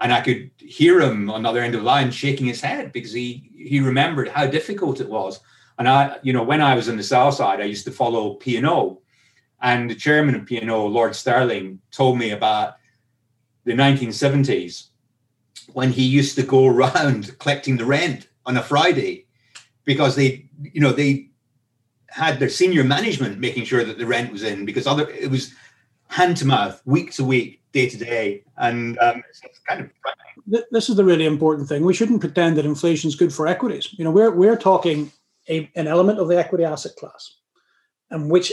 [0.00, 2.92] and I could hear him on the other end of the line shaking his head
[2.92, 5.40] because he he remembered how difficult it was.
[5.78, 8.34] And I, you know, when I was on the south side, I used to follow
[8.34, 9.00] P and O,
[9.62, 12.76] and the chairman of P and O, Lord Sterling, told me about
[13.64, 14.88] the 1970s
[15.72, 19.26] when he used to go around collecting the rent on a Friday
[19.90, 21.28] because they, you know, they
[22.06, 25.52] had their senior management making sure that the rent was in because other it was
[26.06, 30.64] hand to mouth, week to week, day to day, and um, it's, kind of frightening.
[30.70, 31.84] This is the really important thing.
[31.84, 33.92] We shouldn't pretend that inflation is good for equities.
[33.98, 35.10] You know, we're we're talking
[35.48, 37.34] a, an element of the equity asset class,
[38.10, 38.52] and which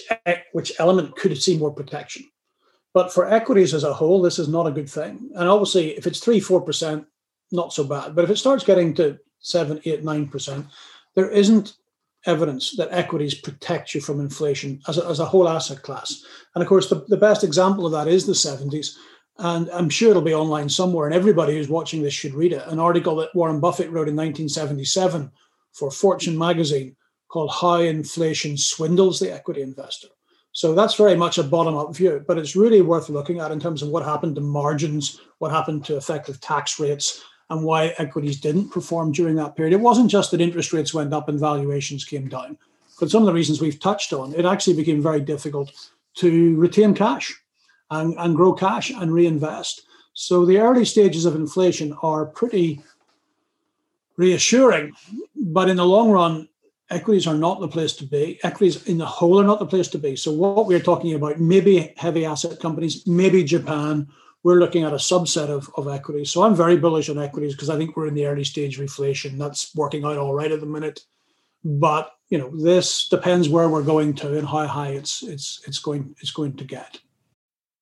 [0.54, 2.24] which element could see more protection.
[2.96, 5.30] But for equities as a whole, this is not a good thing.
[5.36, 7.06] And obviously, if it's three, four percent,
[7.52, 8.16] not so bad.
[8.16, 10.66] But if it starts getting to seven, eight, nine percent,
[11.18, 11.74] there isn't
[12.28, 16.24] evidence that equities protect you from inflation as a, as a whole asset class.
[16.54, 18.96] And of course, the, the best example of that is the 70s.
[19.40, 22.66] And I'm sure it'll be online somewhere, and everybody who's watching this should read it.
[22.68, 25.32] An article that Warren Buffett wrote in 1977
[25.74, 26.96] for Fortune magazine
[27.30, 30.10] called How Inflation Swindles the Equity Investor.
[30.52, 33.60] So that's very much a bottom up view, but it's really worth looking at in
[33.60, 38.40] terms of what happened to margins, what happened to effective tax rates, and why equities
[38.40, 39.74] didn't perform during that period.
[39.74, 42.58] It wasn't just that interest rates went up and valuations came down,
[43.00, 45.72] but some of the reasons we've touched on, it actually became very difficult
[46.16, 47.34] to retain cash
[47.92, 49.84] and, and grow cash and reinvest.
[50.14, 52.82] So the early stages of inflation are pretty
[54.18, 54.94] reassuring,
[55.36, 56.50] but in the long run,
[56.90, 58.40] equities are not the place to be.
[58.44, 60.16] Equities in the whole are not the place to be.
[60.16, 64.08] So what we're talking about, maybe heavy asset companies, maybe Japan,
[64.48, 66.32] we're looking at a subset of, of equities.
[66.32, 68.86] So I'm very bullish on equities because I think we're in the early stage of
[68.86, 69.38] reflation.
[69.38, 71.02] That's working out all right at the minute.
[71.66, 75.80] But you know, this depends where we're going to and how high it's it's it's
[75.80, 77.02] going it's going to get.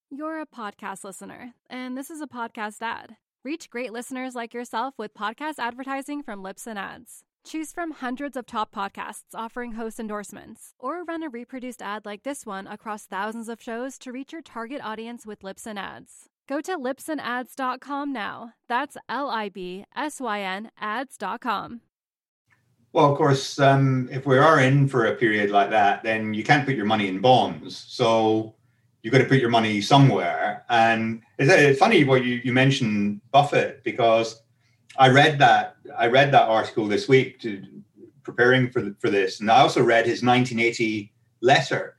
[0.10, 3.16] You're a podcast listener, and this is a podcast ad.
[3.44, 7.26] Reach great listeners like yourself with podcast advertising from Libsyn Ads.
[7.46, 12.24] Choose from hundreds of top podcasts offering host endorsements, or run a reproduced ad like
[12.24, 16.30] this one across thousands of shows to reach your target audience with Libsyn Ads.
[16.48, 18.54] Go to libsynads.com now.
[18.68, 21.82] That's L I B S Y N ads.com.
[22.94, 26.44] Well, of course, um, if we are in for a period like that, then you
[26.44, 27.78] can't put your money in bonds.
[27.90, 28.56] So
[29.02, 30.64] you've got to put your money somewhere.
[30.70, 34.42] And it's, funny what you, you mentioned Buffett because
[34.98, 37.64] I read that I read that article this week to
[38.24, 41.98] preparing for for this, and I also read his 1980 letter,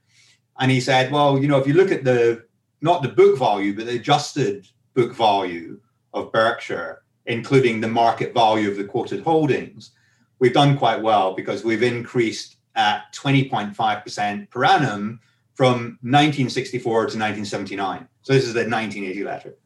[0.59, 2.46] and he said, well, you know, if you look at the
[2.81, 5.79] not the book value, but the adjusted book value
[6.13, 9.91] of Berkshire, including the market value of the quoted holdings,
[10.39, 15.19] we've done quite well because we've increased at 20.5% per annum
[15.55, 18.07] from 1964 to 1979.
[18.21, 19.57] So this is the 1980 letter.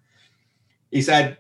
[0.90, 1.38] He said,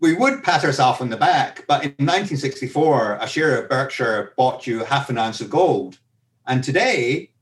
[0.00, 4.64] we would pat ourselves on the back, but in 1964, a share of Berkshire bought
[4.64, 5.98] you half an ounce of gold.
[6.46, 7.32] And today,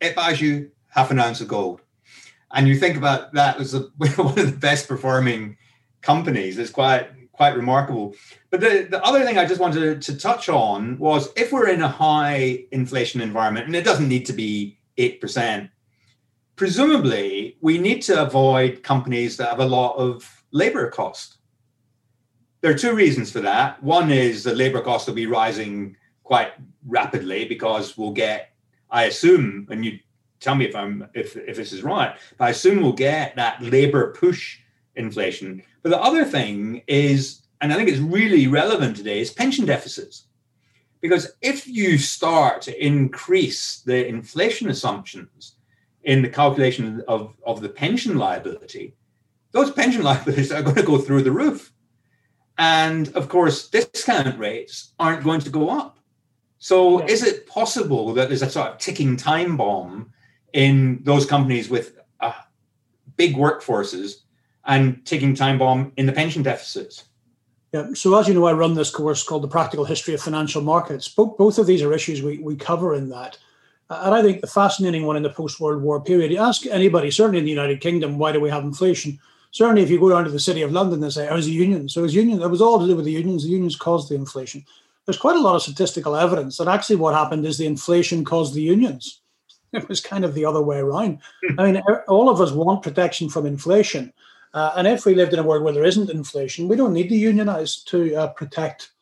[0.00, 1.80] it buys you half an ounce of gold
[2.54, 5.56] and you think about that as a, one of the best performing
[6.00, 6.58] companies.
[6.58, 8.14] It's quite quite remarkable.
[8.50, 11.68] But the, the other thing I just wanted to, to touch on was if we're
[11.68, 15.68] in a high inflation environment, and it doesn't need to be 8%,
[16.54, 21.38] presumably we need to avoid companies that have a lot of labor cost.
[22.60, 23.82] There are two reasons for that.
[23.82, 26.52] One is the labor cost will be rising quite
[26.86, 28.52] rapidly because we'll get,
[28.90, 29.98] I assume, and you
[30.44, 32.16] tell me if I'm if if this is right.
[32.38, 34.58] But I assume we'll get that labor push
[34.94, 35.62] inflation.
[35.82, 40.26] But the other thing is, and I think it's really relevant today, is pension deficits.
[41.00, 45.56] Because if you start to increase the inflation assumptions
[46.02, 48.96] in the calculation of, of the pension liability,
[49.52, 51.72] those pension liabilities are going to go through the roof.
[52.56, 55.98] And of course, discount rates aren't going to go up.
[56.58, 60.13] So, is it possible that there's a sort of ticking time bomb
[60.54, 62.32] in those companies with uh,
[63.16, 64.22] big workforces
[64.64, 67.04] and ticking time bomb in the pension deficits.
[67.72, 67.88] Yeah.
[67.92, 71.08] So as you know, I run this course called the Practical History of Financial Markets.
[71.08, 73.36] Both, both of these are issues we, we cover in that.
[73.90, 77.10] And I think the fascinating one in the post World War period, you ask anybody,
[77.10, 79.18] certainly in the United Kingdom, why do we have inflation?
[79.50, 81.46] Certainly, if you go down to the city of London, they say, oh, it was
[81.46, 81.92] the unions.
[81.92, 82.40] So it was union.
[82.40, 83.44] It was all to do with the unions.
[83.44, 84.64] The unions caused the inflation.
[85.04, 88.54] There's quite a lot of statistical evidence that actually what happened is the inflation caused
[88.54, 89.20] the unions.
[89.82, 91.18] It was kind of the other way around.
[91.58, 94.12] I mean, all of us want protection from inflation.
[94.52, 97.08] Uh, and if we lived in a world where there isn't inflation, we don't need
[97.08, 98.92] to unionize to uh, protect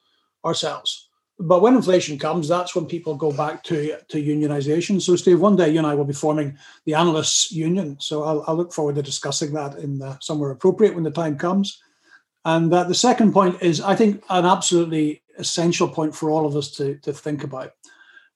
[0.44, 1.08] ourselves.
[1.38, 5.02] But when inflation comes, that's when people go back to, to unionization.
[5.02, 7.96] So, Steve, one day you and I will be forming the analysts union.
[8.00, 11.36] So I'll, I'll look forward to discussing that in the, somewhere appropriate when the time
[11.36, 11.82] comes.
[12.44, 16.56] And uh, the second point is, I think, an absolutely essential point for all of
[16.56, 17.72] us to, to think about.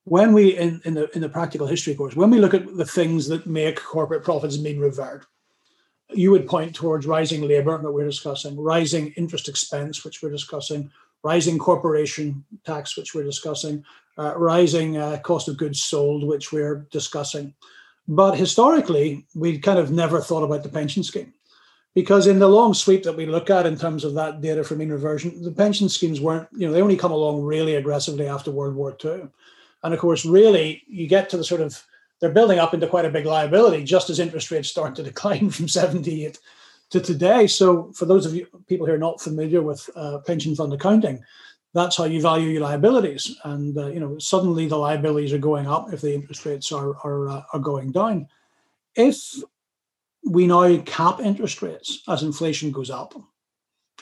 [0.06, 2.84] When we, in, in, the, in the practical history course, when we look at the
[2.84, 5.26] things that make corporate profits mean revert,
[6.10, 10.92] you would point towards rising labor that we're discussing, rising interest expense, which we're discussing,
[11.24, 13.84] rising corporation tax, which we're discussing,
[14.16, 17.52] uh, rising uh, cost of goods sold, which we're discussing.
[18.06, 21.34] But historically, we kind of never thought about the pension scheme.
[21.96, 24.76] Because in the long sweep that we look at in terms of that data for
[24.76, 28.52] mean reversion, the pension schemes weren't, you know, they only come along really aggressively after
[28.52, 29.28] World War II.
[29.86, 31.80] And of course, really, you get to the sort of,
[32.20, 35.48] they're building up into quite a big liability just as interest rates start to decline
[35.48, 36.40] from 78
[36.90, 37.46] to today.
[37.46, 41.22] So, for those of you people who are not familiar with uh, pension fund accounting,
[41.72, 43.36] that's how you value your liabilities.
[43.44, 46.96] And uh, you know, suddenly the liabilities are going up if the interest rates are
[47.04, 48.26] are, uh, are going down.
[48.96, 49.36] If
[50.24, 53.14] we now cap interest rates as inflation goes up,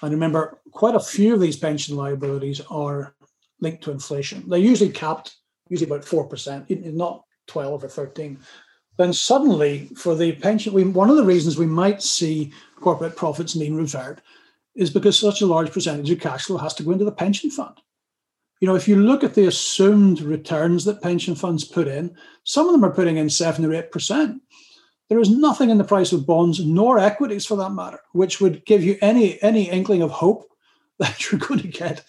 [0.00, 3.14] and remember, quite a few of these pension liabilities are
[3.60, 4.48] linked to inflation.
[4.48, 5.36] They're usually capped,
[5.68, 8.38] usually about four percent, not twelve or thirteen
[8.96, 13.56] then suddenly for the pension, we, one of the reasons we might see corporate profits
[13.56, 14.20] mean revert
[14.74, 17.50] is because such a large percentage of cash flow has to go into the pension
[17.50, 17.80] fund.
[18.60, 22.66] You know, if you look at the assumed returns that pension funds put in, some
[22.66, 24.40] of them are putting in seven or eight percent.
[25.08, 28.64] There is nothing in the price of bonds nor equities for that matter, which would
[28.64, 30.48] give you any any inkling of hope
[30.98, 32.04] that you're going to get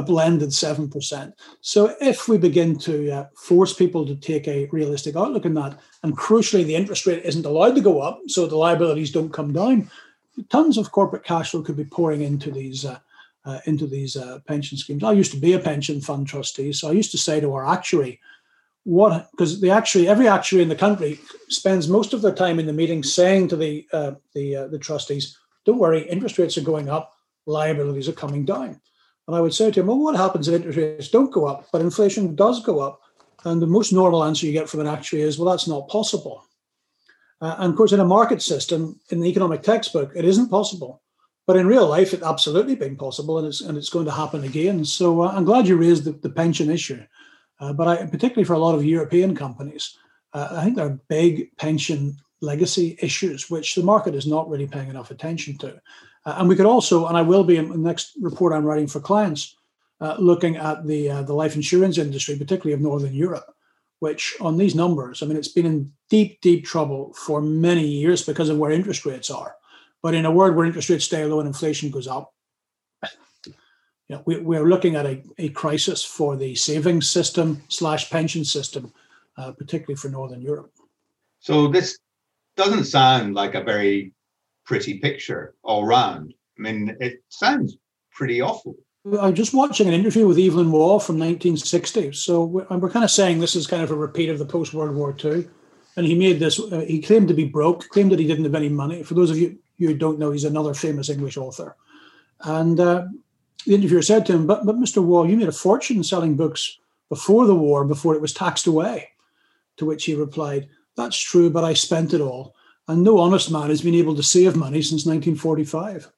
[0.00, 1.32] a blended 7%.
[1.60, 5.78] So if we begin to uh, force people to take a realistic outlook in that,
[6.02, 9.52] and crucially, the interest rate isn't allowed to go up, so the liabilities don't come
[9.52, 9.90] down,
[10.48, 12.84] tons of corporate cash flow could be pouring into these.
[12.84, 12.98] Uh,
[13.46, 15.02] uh, into these uh, pension schemes.
[15.02, 17.66] I used to be a pension fund trustee, so I used to say to our
[17.66, 18.20] actuary,
[18.84, 22.66] "What?" Because the actuary, every actuary in the country, spends most of their time in
[22.66, 26.70] the meeting saying to the uh, the uh, the trustees, "Don't worry, interest rates are
[26.72, 27.14] going up,
[27.46, 28.78] liabilities are coming down."
[29.30, 31.68] And I would say to him, well, what happens if interest rates don't go up,
[31.70, 33.00] but inflation does go up?
[33.44, 36.44] And the most normal answer you get from an actuary is, well, that's not possible.
[37.40, 41.00] Uh, and of course, in a market system, in the economic textbook, it isn't possible.
[41.46, 44.42] But in real life, it's absolutely been possible, and it's and it's going to happen
[44.42, 44.84] again.
[44.84, 47.00] So uh, I'm glad you raised the, the pension issue.
[47.60, 49.96] Uh, but I, particularly for a lot of European companies,
[50.32, 54.66] uh, I think there are big pension legacy issues which the market is not really
[54.66, 55.80] paying enough attention to.
[56.24, 58.86] Uh, and we could also, and I will be in the next report I'm writing
[58.86, 59.56] for clients,
[60.00, 63.54] uh, looking at the uh, the life insurance industry, particularly of Northern Europe,
[64.00, 68.24] which on these numbers, I mean, it's been in deep, deep trouble for many years
[68.24, 69.56] because of where interest rates are.
[70.02, 72.32] But in a world where interest rates stay low and inflation goes up,
[73.46, 73.54] you
[74.08, 78.92] know, we, we're looking at a, a crisis for the savings system slash pension system,
[79.36, 80.72] uh, particularly for Northern Europe.
[81.40, 81.98] So this
[82.56, 84.12] doesn't sound like a very
[84.70, 86.32] pretty picture all round.
[86.56, 87.76] I mean, it sounds
[88.12, 88.76] pretty awful.
[89.20, 92.12] I'm just watching an interview with Evelyn Waugh from 1960.
[92.12, 94.72] So we're, we're kind of saying this is kind of a repeat of the post
[94.72, 95.48] World War II.
[95.96, 98.54] And he made this, uh, he claimed to be broke, claimed that he didn't have
[98.54, 99.02] any money.
[99.02, 101.74] For those of you who don't know, he's another famous English author.
[102.42, 103.06] And uh,
[103.66, 105.02] the interviewer said to him, but, but Mr.
[105.02, 109.08] Waugh, you made a fortune selling books before the war, before it was taxed away.
[109.78, 112.54] To which he replied, That's true, but I spent it all.
[112.90, 116.10] And no honest man has been able to save money since 1945.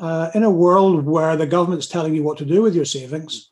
[0.00, 3.50] Uh, in a world where the government's telling you what to do with your savings,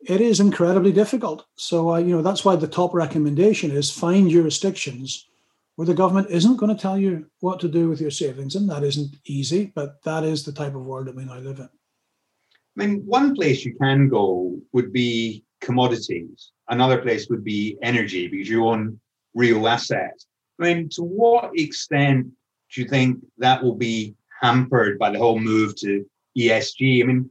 [0.00, 1.44] it is incredibly difficult.
[1.56, 5.28] So, uh, you know, that's why the top recommendation is find jurisdictions
[5.76, 8.56] where the government isn't going to tell you what to do with your savings.
[8.56, 11.58] And that isn't easy, but that is the type of world that we now live
[11.58, 11.68] in.
[11.68, 16.52] I mean, one place you can go would be commodities.
[16.68, 18.98] Another place would be energy because you own
[19.34, 20.26] real assets.
[20.58, 22.26] I mean, to what extent
[22.72, 26.04] do you think that will be hampered by the whole move to
[26.36, 27.02] ESG?
[27.02, 27.30] I mean,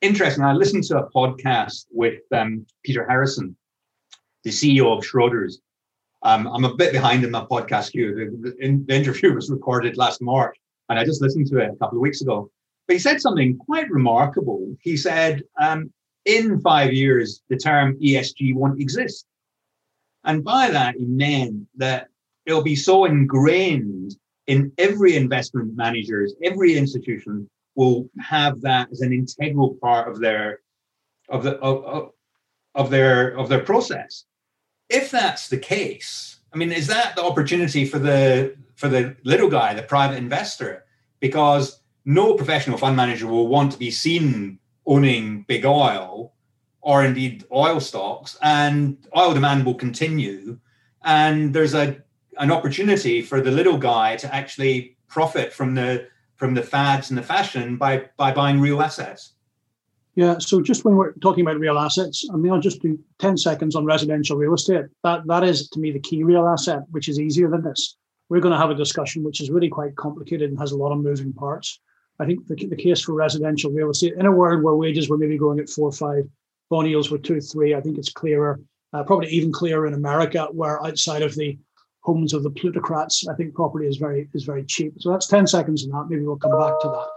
[0.00, 0.44] interesting.
[0.44, 3.56] I listened to a podcast with um, Peter Harrison,
[4.42, 5.54] the CEO of Schroders.
[6.22, 8.14] Um, I'm a bit behind in my podcast queue.
[8.14, 10.56] The, the, the interview was recorded last March,
[10.88, 12.50] and I just listened to it a couple of weeks ago.
[12.88, 14.76] But he said something quite remarkable.
[14.80, 15.92] He said, um,
[16.24, 19.26] in five years, the term ESG won't exist
[20.24, 22.08] And by that, he meant that
[22.46, 24.16] it'll be so ingrained
[24.46, 30.60] in every investment managers, every institution will have that as an integral part of their
[31.28, 32.10] of the of,
[32.74, 34.24] of their of their process.
[34.90, 39.48] If that's the case, I mean, is that the opportunity for the for the little
[39.48, 40.84] guy, the private investor?
[41.20, 46.33] Because no professional fund manager will want to be seen owning big oil
[46.84, 50.58] or indeed oil stocks, and oil demand will continue.
[51.02, 51.96] And there's a
[52.38, 56.06] an opportunity for the little guy to actually profit from the
[56.36, 59.32] from the fads and the fashion by by buying real assets.
[60.14, 63.36] Yeah, so just when we're talking about real assets, I mean, I'll just do 10
[63.36, 64.84] seconds on residential real estate.
[65.02, 67.96] That that is to me the key real asset, which is easier than this.
[68.28, 70.92] We're going to have a discussion which is really quite complicated and has a lot
[70.92, 71.80] of moving parts.
[72.20, 75.18] I think the, the case for residential real estate in a world where wages were
[75.18, 76.28] maybe growing at four or five,
[76.82, 77.74] yields were two, three.
[77.74, 78.60] I think it's clearer,
[78.92, 81.58] uh, probably even clearer in America, where outside of the
[82.00, 84.94] homes of the plutocrats, I think property is very is very cheap.
[84.98, 86.10] So that's 10 seconds on that.
[86.10, 87.08] Maybe we'll come back to that.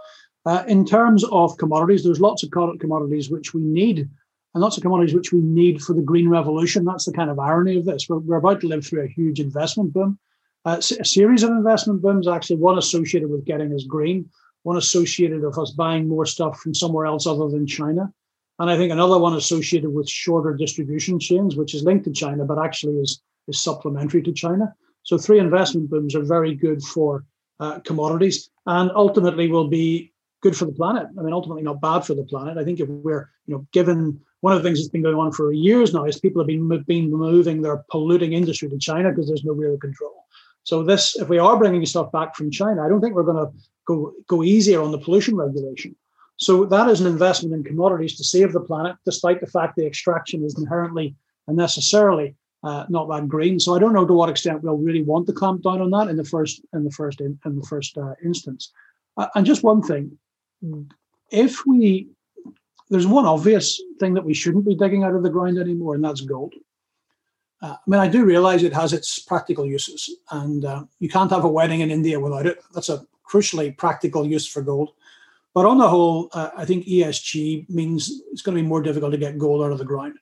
[0.50, 4.08] Uh, in terms of commodities, there's lots of commodities which we need,
[4.54, 6.84] and lots of commodities which we need for the green revolution.
[6.84, 8.08] That's the kind of irony of this.
[8.08, 10.18] We're, we're about to live through a huge investment boom,
[10.64, 14.28] uh, a series of investment booms, actually, one associated with getting us green,
[14.62, 18.12] one associated with us buying more stuff from somewhere else other than China.
[18.58, 22.44] And I think another one associated with shorter distribution chains, which is linked to China,
[22.44, 24.74] but actually is, is supplementary to China.
[25.04, 27.24] So three investment booms are very good for
[27.60, 31.06] uh, commodities and ultimately will be good for the planet.
[31.18, 32.58] I mean, ultimately not bad for the planet.
[32.58, 35.32] I think if we're, you know, given one of the things that's been going on
[35.32, 39.26] for years now is people have been, been moving their polluting industry to China because
[39.26, 40.24] there's no real control.
[40.64, 43.46] So this, if we are bringing stuff back from China, I don't think we're going
[43.46, 43.52] to
[43.86, 45.96] go go easier on the pollution regulation.
[46.38, 49.86] So that is an investment in commodities to save the planet, despite the fact the
[49.86, 51.16] extraction is inherently
[51.48, 53.58] and necessarily uh, not that green.
[53.58, 56.08] So I don't know to what extent we'll really want to clamp down on that
[56.08, 58.72] in the first in the first in, in the first uh, instance.
[59.16, 60.16] Uh, and just one thing,
[61.30, 62.08] if we
[62.90, 66.04] there's one obvious thing that we shouldn't be digging out of the ground anymore, and
[66.04, 66.54] that's gold.
[67.60, 71.30] Uh, I mean, I do realize it has its practical uses, and uh, you can't
[71.32, 72.62] have a wedding in India without it.
[72.74, 74.90] That's a crucially practical use for gold.
[75.54, 79.12] But on the whole, uh, I think ESG means it's going to be more difficult
[79.12, 80.14] to get gold out of the ground,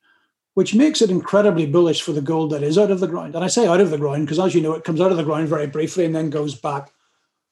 [0.54, 3.34] which makes it incredibly bullish for the gold that is out of the ground.
[3.34, 5.16] And I say out of the ground because, as you know, it comes out of
[5.16, 6.92] the ground very briefly and then goes back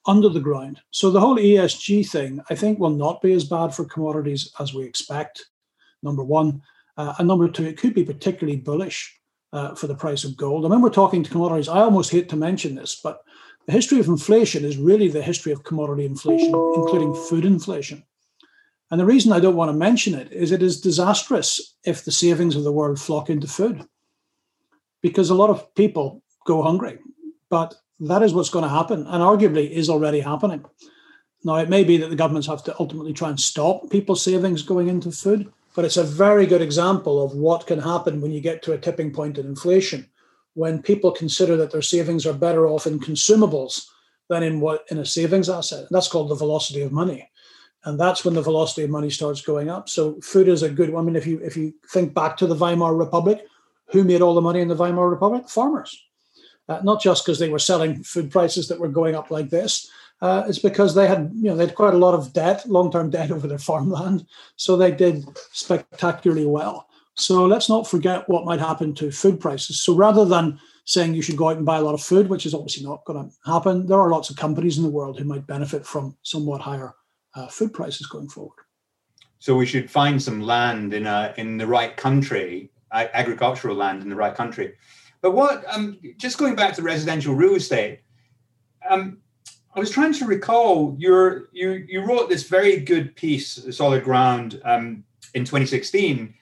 [0.06, 0.80] under the ground.
[0.90, 4.74] So the whole ESG thing, I think, will not be as bad for commodities as
[4.74, 5.46] we expect.
[6.02, 6.62] Number one,
[6.96, 9.18] uh, and number two, it could be particularly bullish
[9.52, 10.64] uh, for the price of gold.
[10.64, 11.68] I mean, we're talking to commodities.
[11.68, 13.22] I almost hate to mention this, but
[13.66, 18.04] the history of inflation is really the history of commodity inflation, including food inflation.
[18.90, 22.12] And the reason I don't want to mention it is it is disastrous if the
[22.12, 23.86] savings of the world flock into food,
[25.02, 26.98] because a lot of people go hungry.
[27.48, 30.64] But that is what's going to happen, and arguably is already happening.
[31.42, 34.62] Now, it may be that the governments have to ultimately try and stop people's savings
[34.62, 38.40] going into food, but it's a very good example of what can happen when you
[38.40, 40.08] get to a tipping point in inflation,
[40.54, 43.86] when people consider that their savings are better off in consumables
[44.28, 45.86] than in what in a savings asset.
[45.90, 47.28] That's called the velocity of money.
[47.84, 49.88] And that's when the velocity of money starts going up.
[49.90, 51.04] So food is a good one.
[51.04, 53.46] I mean, if you if you think back to the Weimar Republic,
[53.88, 55.48] who made all the money in the Weimar Republic?
[55.48, 56.04] Farmers
[56.68, 59.90] uh, not just because they were selling food prices that were going up like this.
[60.20, 63.10] Uh, it's because they had, you know, they had quite a lot of debt, long-term
[63.10, 64.26] debt over their farmland,
[64.56, 66.88] so they did spectacularly well.
[67.14, 69.80] So let's not forget what might happen to food prices.
[69.80, 72.44] So rather than saying you should go out and buy a lot of food, which
[72.44, 75.24] is obviously not going to happen, there are lots of companies in the world who
[75.24, 76.94] might benefit from somewhat higher
[77.34, 78.58] uh, food prices going forward.
[79.38, 84.08] So we should find some land in a in the right country, agricultural land in
[84.08, 84.74] the right country,
[85.24, 88.00] but what, um, just going back to residential real estate,
[88.90, 89.22] um,
[89.74, 94.60] I was trying to recall your you you wrote this very good piece, Solid Ground,
[94.66, 95.02] um,
[95.32, 96.34] in 2016,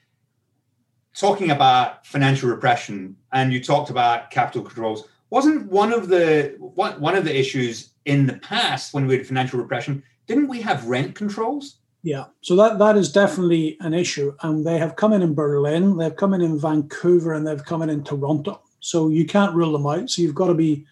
[1.15, 5.09] talking about financial repression, and you talked about capital controls.
[5.31, 9.59] Wasn't one of the one, of the issues in the past when we had financial
[9.59, 10.03] repression?
[10.27, 11.77] Didn't we have rent controls?
[12.03, 15.97] Yeah, so that that is definitely an issue, and they have come in in Berlin,
[15.97, 18.61] they've come in in Vancouver, and they've come in in Toronto.
[18.81, 20.11] So you can't rule them out.
[20.11, 20.85] So you've got to be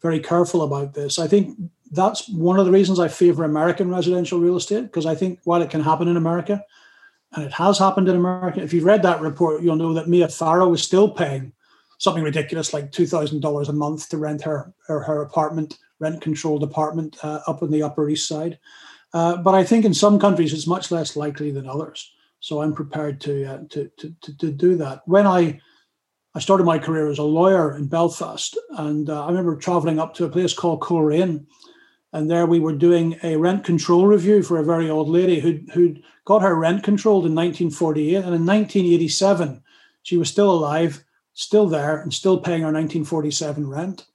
[0.00, 1.18] very careful about this.
[1.18, 1.58] I think
[1.90, 5.60] that's one of the reasons I favor American residential real estate because I think while
[5.60, 6.64] it can happen in America,
[7.34, 10.28] and it has happened in America, if you've read that report, you'll know that Mia
[10.28, 11.52] Farrow is still paying
[11.98, 16.20] something ridiculous like two thousand dollars a month to rent her her, her apartment, rent
[16.20, 18.58] controlled apartment uh, up on the Upper East Side.
[19.14, 22.12] Uh, but I think in some countries it's much less likely than others.
[22.40, 25.02] So I'm prepared to, uh, to, to, to to do that.
[25.06, 25.60] When I
[26.34, 30.14] I started my career as a lawyer in Belfast, and uh, I remember traveling up
[30.14, 31.46] to a place called Coleraine,
[32.12, 35.70] and there we were doing a rent control review for a very old lady who'd,
[35.72, 39.62] who'd got her rent controlled in 1948, and in 1987
[40.02, 41.04] she was still alive,
[41.34, 44.06] still there, and still paying her 1947 rent.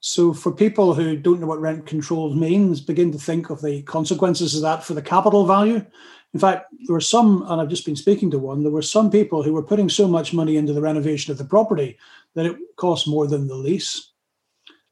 [0.00, 3.82] So, for people who don't know what rent control means, begin to think of the
[3.82, 5.84] consequences of that for the capital value.
[6.32, 9.10] In fact, there were some, and I've just been speaking to one, there were some
[9.10, 11.98] people who were putting so much money into the renovation of the property
[12.34, 14.12] that it cost more than the lease.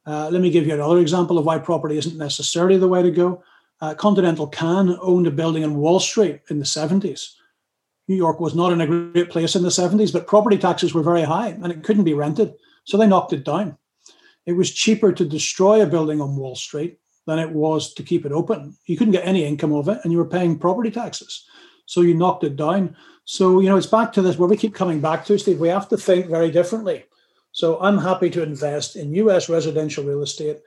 [0.05, 3.11] Uh, let me give you another example of why property isn't necessarily the way to
[3.11, 3.43] go.
[3.81, 7.33] Uh, Continental Can owned a building in Wall Street in the 70s.
[8.07, 11.01] New York was not in a great place in the 70s, but property taxes were
[11.01, 12.53] very high and it couldn't be rented.
[12.83, 13.77] So they knocked it down
[14.45, 18.25] it was cheaper to destroy a building on Wall Street than it was to keep
[18.25, 18.77] it open.
[18.85, 21.45] You couldn't get any income of it, and you were paying property taxes.
[21.87, 22.95] So you knocked it down.
[23.25, 25.59] So, you know, it's back to this where we keep coming back to, Steve.
[25.59, 27.05] We have to think very differently.
[27.55, 30.59] So I'm happy to invest in US residential real estate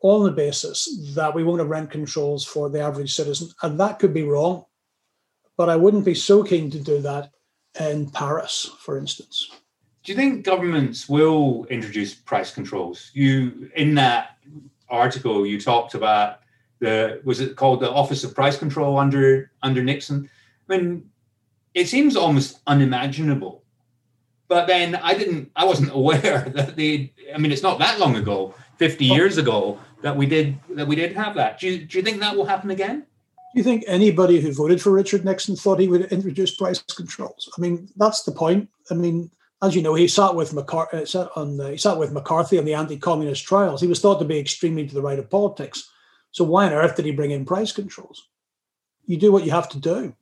[0.00, 3.48] on the basis that we won't have rent controls for the average citizen.
[3.62, 4.64] And that could be wrong.
[5.56, 7.30] But I wouldn't be so keen to do that
[7.78, 9.50] in Paris, for instance
[10.02, 13.10] do you think governments will introduce price controls?
[13.14, 14.36] You in that
[14.88, 16.40] article you talked about
[16.80, 20.28] the was it called the Office of Price Control under under Nixon?
[20.68, 21.10] I mean,
[21.74, 23.61] it seems almost unimaginable.
[24.52, 28.16] But then I didn't I wasn't aware that they I mean it's not that long
[28.16, 31.58] ago, 50 years ago, that we did that we did have that.
[31.58, 33.00] Do you, do you think that will happen again?
[33.00, 37.50] Do you think anybody who voted for Richard Nixon thought he would introduce price controls?
[37.56, 38.68] I mean, that's the point.
[38.90, 39.30] I mean,
[39.62, 40.98] as you know, he sat with McCarthy.
[40.98, 43.80] Uh, sat on the, he sat with McCarthy on the anti-communist trials.
[43.80, 45.90] He was thought to be extremely to the right of politics.
[46.30, 48.28] So why on earth did he bring in price controls?
[49.06, 50.14] You do what you have to do,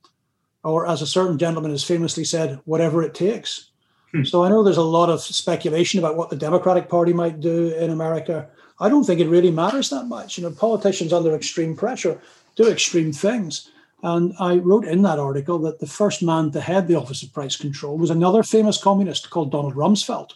[0.62, 3.70] or as a certain gentleman has famously said, whatever it takes.
[4.13, 4.25] Hmm.
[4.25, 7.75] So I know there's a lot of speculation about what the Democratic Party might do
[7.75, 8.49] in America.
[8.81, 10.39] I don't think it really matters that much.
[10.39, 12.21] You know, politicians under extreme pressure
[12.57, 13.71] do extreme things.
[14.03, 17.33] And I wrote in that article that the first man to head the Office of
[17.33, 20.33] Price Control was another famous communist called Donald Rumsfeld.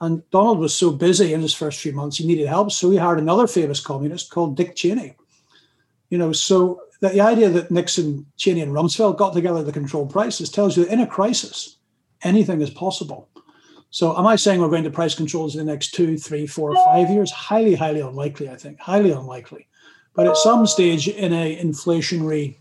[0.00, 2.72] And Donald was so busy in his first few months, he needed help.
[2.72, 5.14] So he hired another famous communist called Dick Cheney.
[6.08, 10.50] You know, so the idea that Nixon, Cheney, and Rumsfeld got together to control prices
[10.50, 11.76] tells you that in a crisis,
[12.24, 13.28] anything is possible.
[13.90, 16.74] So, am I saying we're going to price controls in the next two, three, four,
[16.84, 17.30] five years?
[17.30, 18.80] Highly, highly unlikely, I think.
[18.80, 19.68] Highly unlikely.
[20.14, 22.56] But at some stage in a inflationary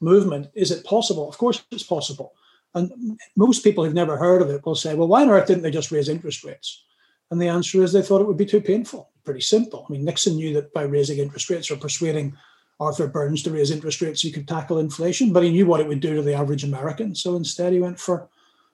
[0.00, 1.28] movement, is it possible?
[1.28, 2.32] Of course, it's possible.
[2.74, 5.62] And most people who've never heard of it will say, well, why on earth didn't
[5.62, 6.82] they just raise interest rates?
[7.30, 9.10] And the answer is they thought it would be too painful.
[9.24, 9.86] Pretty simple.
[9.88, 12.36] I mean, Nixon knew that by raising interest rates or persuading
[12.80, 15.86] Arthur Burns to raise interest rates, he could tackle inflation, but he knew what it
[15.86, 17.14] would do to the average American.
[17.14, 18.28] So instead, he went for,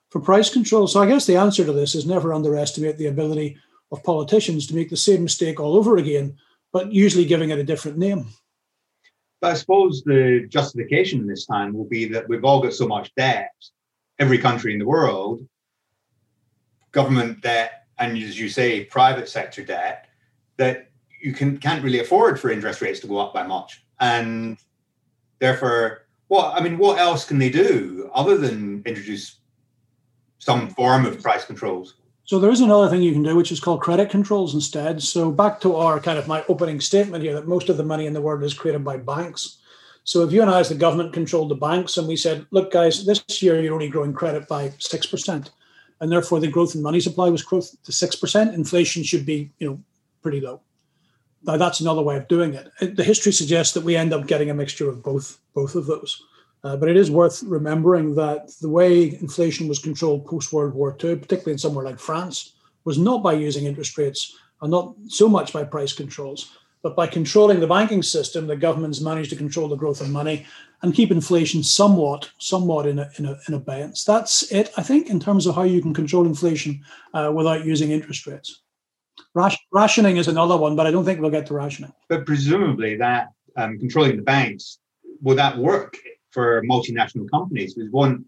[0.09, 0.87] for price control.
[0.87, 3.57] So I guess the answer to this is never underestimate the ability
[3.91, 6.37] of politicians to make the same mistake all over again
[6.71, 8.27] but usually giving it a different name.
[9.41, 13.13] But I suppose the justification this time will be that we've all got so much
[13.15, 13.53] debt,
[14.19, 15.47] every country in the world,
[16.91, 20.07] government debt, and as you say, private sector debt,
[20.57, 20.89] that
[21.21, 23.83] you can can't really afford for interest rates to go up by much.
[23.99, 24.57] And
[25.39, 29.38] therefore, what I mean, what else can they do other than introduce
[30.39, 31.95] some form of price controls?
[32.25, 35.01] So there is another thing you can do, which is called credit controls instead.
[35.01, 38.05] So back to our kind of my opening statement here that most of the money
[38.05, 39.57] in the world is created by banks.
[40.03, 42.71] So if you and I, as the government, controlled the banks, and we said, "Look,
[42.71, 45.51] guys, this year you're only growing credit by six percent,
[45.99, 49.51] and therefore the growth in money supply was growth to six percent, inflation should be,
[49.59, 49.79] you know,
[50.21, 50.61] pretty low."
[51.43, 52.95] Now that's another way of doing it.
[52.95, 56.21] The history suggests that we end up getting a mixture of both both of those.
[56.63, 60.91] Uh, but it is worth remembering that the way inflation was controlled post World War
[60.91, 62.53] II, particularly in somewhere like France,
[62.83, 66.51] was not by using interest rates and not so much by price controls,
[66.81, 70.45] but by controlling the banking system, the governments managed to control the growth of money
[70.81, 74.05] and keep inflation somewhat, somewhat in, a, in, a, in abeyance.
[74.05, 76.81] That's it, I think, in terms of how you can control inflation
[77.13, 78.61] uh, without using interest rates.
[79.73, 81.93] rationing is another one, but I don't think we'll get to rationing.
[82.07, 84.79] But presumably, that um, controlling the banks
[85.21, 85.97] will that work
[86.31, 88.25] for multinational companies because one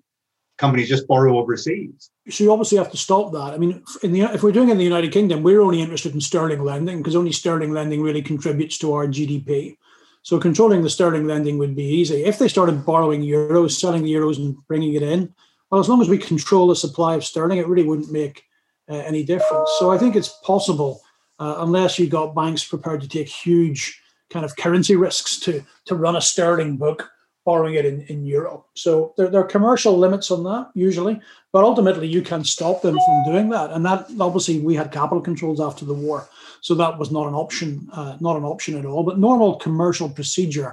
[0.57, 2.11] companies just borrow overseas.
[2.29, 3.53] So you obviously have to stop that.
[3.53, 6.21] I mean, the, if we're doing it in the United Kingdom, we're only interested in
[6.21, 9.77] sterling lending because only sterling lending really contributes to our GDP.
[10.23, 12.23] So controlling the sterling lending would be easy.
[12.23, 15.33] If they started borrowing euros, selling the euros and bringing it in,
[15.71, 18.43] well, as long as we control the supply of sterling, it really wouldn't make
[18.87, 19.71] uh, any difference.
[19.79, 21.01] So I think it's possible,
[21.39, 23.99] uh, unless you've got banks prepared to take huge
[24.29, 27.09] kind of currency risks to to run a sterling book
[27.51, 28.53] borrowing it in, in euro.
[28.75, 31.15] So there, there are commercial limits on that usually,
[31.53, 33.71] but ultimately you can stop them from doing that.
[33.71, 36.19] And that obviously we had capital controls after the war,
[36.61, 37.67] so that was not an option,
[37.99, 39.03] uh, not an option at all.
[39.03, 40.71] But normal commercial procedure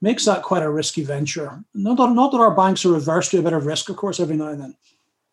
[0.00, 1.50] makes that quite a risky venture.
[1.74, 4.18] Not that, not that our banks are averse to a bit of risk, of course,
[4.20, 4.76] every now and then.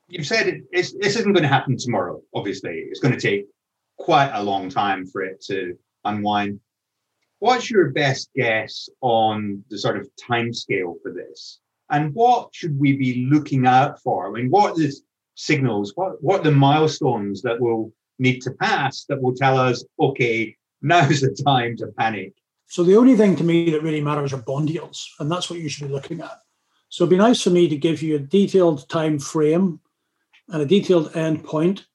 [0.07, 2.21] You've said it, this isn't going to happen tomorrow.
[2.39, 3.47] Obviously, it's going to take
[3.97, 5.57] quite a long time for it to
[6.05, 6.59] unwind.
[7.43, 11.59] What's your best guess on the sort of time scale for this?
[11.89, 14.29] And what should we be looking out for?
[14.29, 14.93] I mean, what are the
[15.35, 15.91] signals?
[15.95, 20.55] What, what are the milestones that will need to pass that will tell us, okay,
[20.81, 22.31] now's the time to panic?
[22.67, 25.59] So the only thing to me that really matters are bond yields, and that's what
[25.59, 26.39] you should be looking at.
[26.87, 29.81] So it'd be nice for me to give you a detailed time frame
[30.47, 31.87] and a detailed end point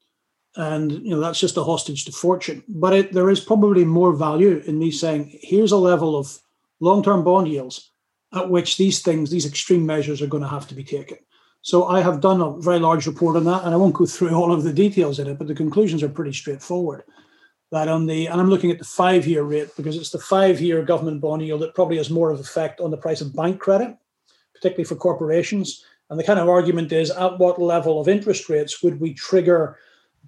[0.59, 2.63] and you know that's just a hostage to fortune.
[2.69, 6.39] But it, there is probably more value in me saying, here's a level of
[6.81, 7.93] long-term bond yields
[8.35, 11.17] at which these things, these extreme measures, are going to have to be taken.
[11.63, 14.35] So I have done a very large report on that, and I won't go through
[14.35, 17.05] all of the details in it, but the conclusions are pretty straightforward.
[17.71, 21.21] That on the, and I'm looking at the five-year rate because it's the five-year government
[21.21, 23.97] bond yield that probably has more of effect on the price of bank credit,
[24.55, 25.85] particularly for corporations.
[26.11, 29.79] And the kind of argument is, at what level of interest rates would we trigger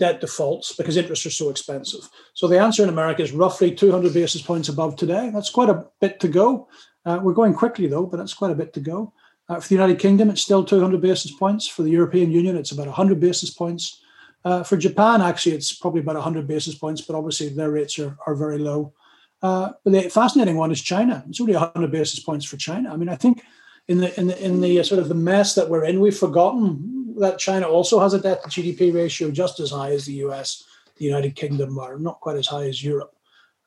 [0.01, 2.01] debt defaults because interests are so expensive.
[2.34, 5.30] So the answer in America is roughly 200 basis points above today.
[5.32, 6.68] That's quite a bit to go.
[7.05, 9.12] Uh, we're going quickly though, but that's quite a bit to go.
[9.48, 11.68] Uh, for the United Kingdom, it's still 200 basis points.
[11.68, 14.01] For the European Union, it's about 100 basis points.
[14.44, 18.16] Uh, for Japan, actually, it's probably about 100 basis points, but obviously their rates are,
[18.26, 18.94] are very low.
[19.42, 21.24] Uh, but the fascinating one is China.
[21.28, 22.92] It's only 100 basis points for China.
[22.92, 23.42] I mean, I think
[23.88, 26.16] in the in the in the uh, sort of the mess that we're in, we've
[26.16, 30.14] forgotten that China also has a debt to GDP ratio just as high as the
[30.24, 30.64] US,
[30.96, 33.14] the United Kingdom, or not quite as high as Europe,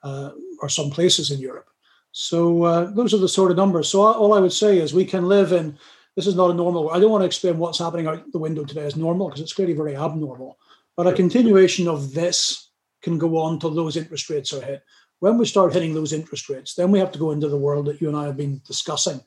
[0.03, 0.31] uh,
[0.61, 1.69] or some places in Europe.
[2.11, 3.89] So uh, those are the sort of numbers.
[3.89, 5.77] So all I would say is we can live in.
[6.15, 6.91] This is not a normal.
[6.91, 9.53] I don't want to explain what's happening out the window today as normal because it's
[9.53, 10.57] clearly very abnormal.
[10.95, 12.69] But a continuation of this
[13.01, 14.83] can go on till those interest rates are hit.
[15.19, 17.87] When we start hitting those interest rates, then we have to go into the world
[17.87, 19.21] that you and I have been discussing,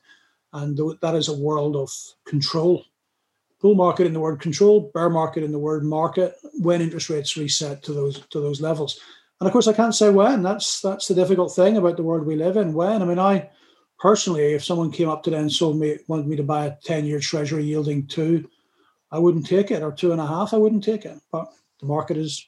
[0.53, 1.91] and that is a world of
[2.25, 2.85] control
[3.61, 7.37] bull market in the word control, bear market in the word market when interest rates
[7.37, 8.99] reset to those to those levels.
[9.39, 10.43] And of course, I can't say when.
[10.43, 12.73] That's that's the difficult thing about the world we live in.
[12.73, 13.49] When I mean, I
[13.99, 17.19] personally, if someone came up today and sold me wanted me to buy a ten-year
[17.19, 18.49] Treasury yielding two,
[19.11, 21.19] I wouldn't take it, or two and a half, I wouldn't take it.
[21.31, 21.47] But
[21.79, 22.47] the market is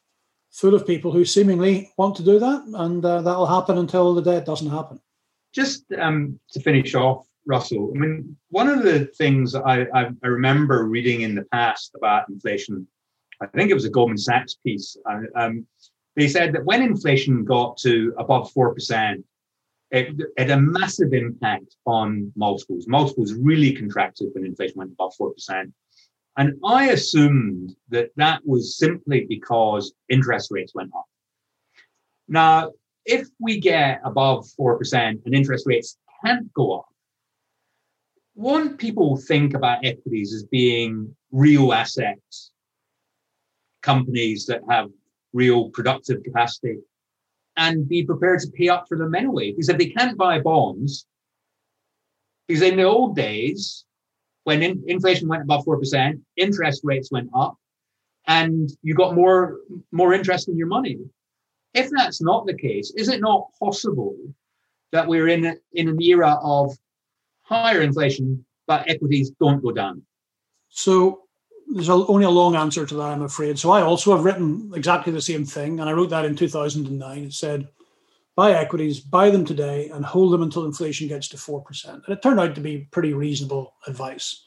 [0.52, 4.22] full of people who seemingly want to do that, and uh, that'll happen until the
[4.22, 5.00] day it doesn't happen.
[5.54, 7.92] Just um, to finish off, Russell.
[7.96, 12.30] I mean, one of the things I, I, I, remember reading in the past about
[12.30, 12.88] inflation,
[13.42, 14.98] I think it was a Goldman Sachs piece.
[15.36, 15.66] Um,
[16.16, 19.24] they said that when inflation got to above 4%,
[19.92, 22.88] it, it, had a massive impact on multiples.
[22.88, 25.72] Multiples really contracted when inflation went above 4%.
[26.38, 31.06] And I assumed that that was simply because interest rates went up.
[32.28, 32.72] Now,
[33.06, 36.89] if we get above 4% and interest rates can't go up,
[38.40, 42.52] one people think about equities as being real assets,
[43.82, 44.90] companies that have
[45.34, 46.78] real productive capacity,
[47.58, 49.52] and be prepared to pay up for them anyway.
[49.52, 51.06] Because if they can't buy bonds,
[52.48, 53.84] because in the old days,
[54.46, 57.58] when in, inflation went above 4%, interest rates went up,
[58.26, 59.58] and you got more,
[59.92, 60.98] more interest in your money.
[61.74, 64.16] If that's not the case, is it not possible
[64.94, 66.74] that we're in, in an era of
[67.50, 70.04] higher inflation, but equities don't go down.
[70.70, 71.24] So
[71.74, 73.58] there's only a long answer to that, I'm afraid.
[73.58, 77.24] So I also have written exactly the same thing, and I wrote that in 2009.
[77.24, 77.68] It said,
[78.36, 81.86] buy equities, buy them today, and hold them until inflation gets to 4%.
[81.88, 84.46] And it turned out to be pretty reasonable advice.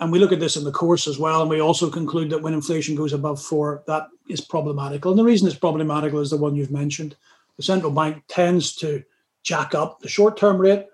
[0.00, 2.42] And we look at this in the course as well, and we also conclude that
[2.42, 5.10] when inflation goes above four, that is problematical.
[5.10, 7.16] And the reason it's problematical is the one you've mentioned.
[7.56, 9.02] The central bank tends to
[9.42, 10.86] jack up the short term rate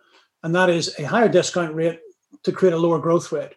[0.42, 2.00] and that is a higher discount rate
[2.42, 3.52] to create a lower growth rate.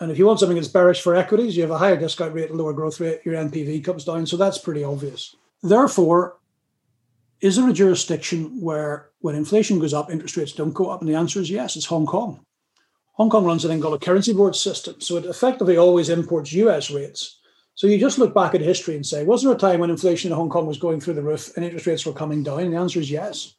[0.00, 2.54] And if you want something that's bearish for equities, you have a higher discount rate,
[2.54, 4.26] lower growth rate, your NPV comes down.
[4.26, 5.34] So that's pretty obvious.
[5.62, 6.38] Therefore,
[7.40, 11.00] is there a jurisdiction where when inflation goes up, interest rates don't go up?
[11.00, 12.40] And the answer is yes, it's Hong Kong.
[13.12, 15.00] Hong Kong runs a thing called a currency board system.
[15.00, 17.40] So it effectively always imports US rates.
[17.74, 20.30] So you just look back at history and say, was there a time when inflation
[20.30, 22.60] in Hong Kong was going through the roof and interest rates were coming down?
[22.60, 23.54] And the answer is yes.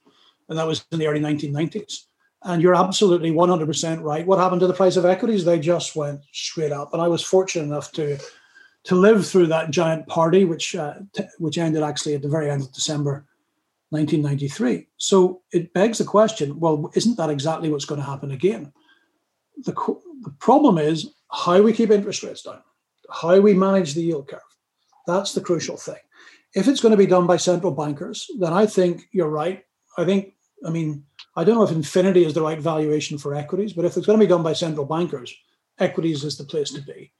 [0.49, 2.06] And that was in the early 1990s.
[2.43, 4.25] And you're absolutely 100% right.
[4.25, 5.43] What happened to the price of equities?
[5.43, 6.93] They just went straight up.
[6.93, 8.17] And I was fortunate enough to
[8.83, 12.49] to live through that giant party, which uh, t- which ended actually at the very
[12.49, 13.25] end of December
[13.89, 14.87] 1993.
[14.97, 18.71] So it begs the question: Well, isn't that exactly what's going to happen again?
[19.63, 19.73] the,
[20.21, 22.61] the problem is how we keep interest rates down,
[23.09, 24.41] how we manage the yield curve.
[25.05, 25.95] That's the crucial thing.
[26.53, 29.63] If it's going to be done by central bankers, then I think you're right.
[29.97, 30.33] I think,
[30.65, 31.05] I mean,
[31.35, 34.19] I don't know if infinity is the right valuation for equities, but if it's going
[34.19, 35.33] to be done by central bankers,
[35.79, 37.11] equities is the place to be.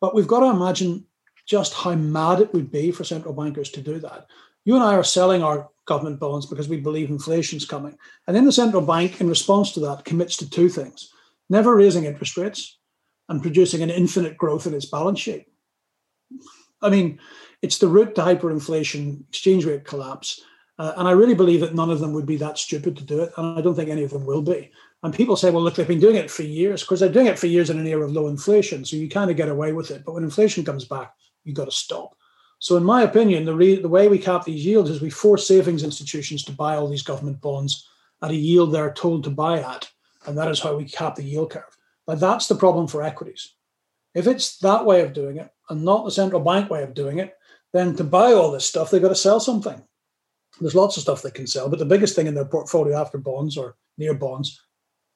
[0.00, 1.06] But we've got to imagine
[1.46, 4.26] just how mad it would be for central bankers to do that.
[4.64, 7.96] You and I are selling our government bonds because we believe inflation's coming.
[8.26, 11.10] And then the central bank, in response to that, commits to two things
[11.48, 12.78] never raising interest rates
[13.28, 15.46] and producing an infinite growth in its balance sheet.
[16.80, 17.18] I mean,
[17.60, 20.40] it's the route to hyperinflation, exchange rate collapse.
[20.78, 23.22] Uh, and I really believe that none of them would be that stupid to do
[23.22, 23.32] it.
[23.36, 24.70] And I don't think any of them will be.
[25.02, 26.82] And people say, well, look, they've been doing it for years.
[26.82, 28.84] Of course, they're doing it for years in an era of low inflation.
[28.84, 30.04] So you kind of get away with it.
[30.04, 31.14] But when inflation comes back,
[31.44, 32.16] you've got to stop.
[32.58, 35.48] So, in my opinion, the, re- the way we cap these yields is we force
[35.48, 37.88] savings institutions to buy all these government bonds
[38.22, 39.90] at a yield they're told to buy at.
[40.26, 41.76] And that is how we cap the yield curve.
[42.06, 43.54] But that's the problem for equities.
[44.14, 47.18] If it's that way of doing it and not the central bank way of doing
[47.18, 47.34] it,
[47.72, 49.82] then to buy all this stuff, they've got to sell something.
[50.62, 53.18] There's lots of stuff they can sell, but the biggest thing in their portfolio after
[53.18, 54.60] bonds or near bonds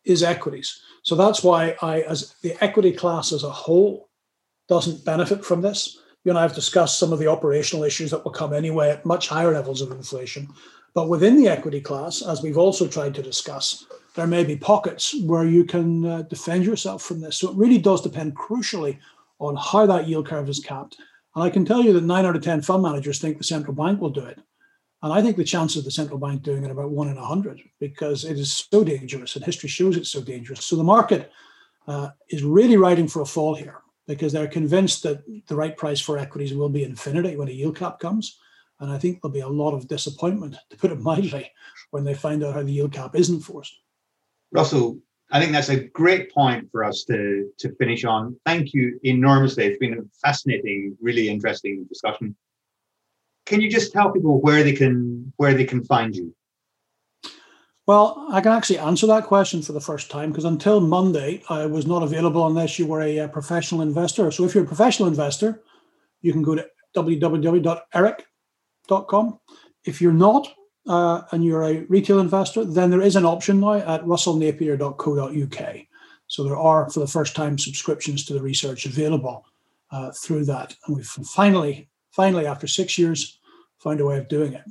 [0.05, 0.81] is equities.
[1.03, 4.09] So that's why I, as the equity class as a whole,
[4.69, 8.25] doesn't benefit from this you and I have discussed some of the operational issues that
[8.25, 10.49] will come anyway at much higher levels of inflation.
[10.93, 13.87] But within the equity class, as we've also tried to discuss,
[14.17, 17.39] there may be pockets where you can uh, defend yourself from this.
[17.39, 18.99] So it really does depend crucially
[19.39, 20.97] on how that yield curve is capped.
[21.37, 23.77] And I can tell you that nine out of 10 fund managers think the central
[23.77, 24.41] bank will do it.
[25.07, 27.25] And I think the chance of the central bank doing it about one in a
[27.25, 30.65] hundred because it is so dangerous and history shows it's so dangerous.
[30.65, 31.31] So the market
[31.87, 36.01] uh, is really riding for a fall here because they're convinced that the right price
[36.01, 38.41] for equities will be infinity when a yield cap comes.
[38.81, 41.53] And I think there'll be a lot of disappointment, to put it mildly,
[41.93, 43.79] when they find out how the yield cap is enforced.
[44.51, 44.99] Russell,
[45.31, 48.35] I think that's a great point for us to, to finish on.
[48.45, 49.67] Thank you enormously.
[49.67, 52.35] It's been a fascinating, really interesting discussion.
[53.47, 56.35] Can you just tell people where they can where they can find you?
[57.87, 61.67] Well, I can actually answer that question for the first time because until Monday, I
[61.67, 64.29] was not available unless you were a, a, professional investor.
[64.33, 65.63] So if you're a professional investor,
[66.21, 66.67] you can go to
[66.97, 68.19] www.eric.com.
[69.85, 70.53] If you're not
[70.89, 75.77] uh, and you're a retail investor, then there is an option now at russellnapier.co.uk.
[76.27, 79.47] So there are, for the first time, subscriptions to the research available
[79.93, 80.75] uh, through that.
[80.87, 83.39] And we've finally, finally, after six years,
[83.79, 84.65] find a way of doing it.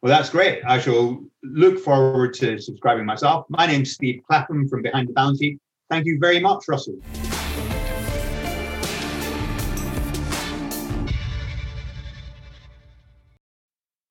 [0.00, 0.62] Well, that's great.
[0.64, 3.46] I shall look forward to subscribing myself.
[3.50, 5.58] My name's Steve Clapham from Behind the Balance Sheet.
[5.90, 6.94] Thank you very much, Russell.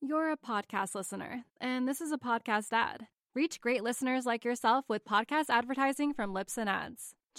[0.01, 3.07] You're a podcast listener, and this is a podcast ad.
[3.34, 7.13] Reach great listeners like yourself with podcast advertising from Libsyn Ads.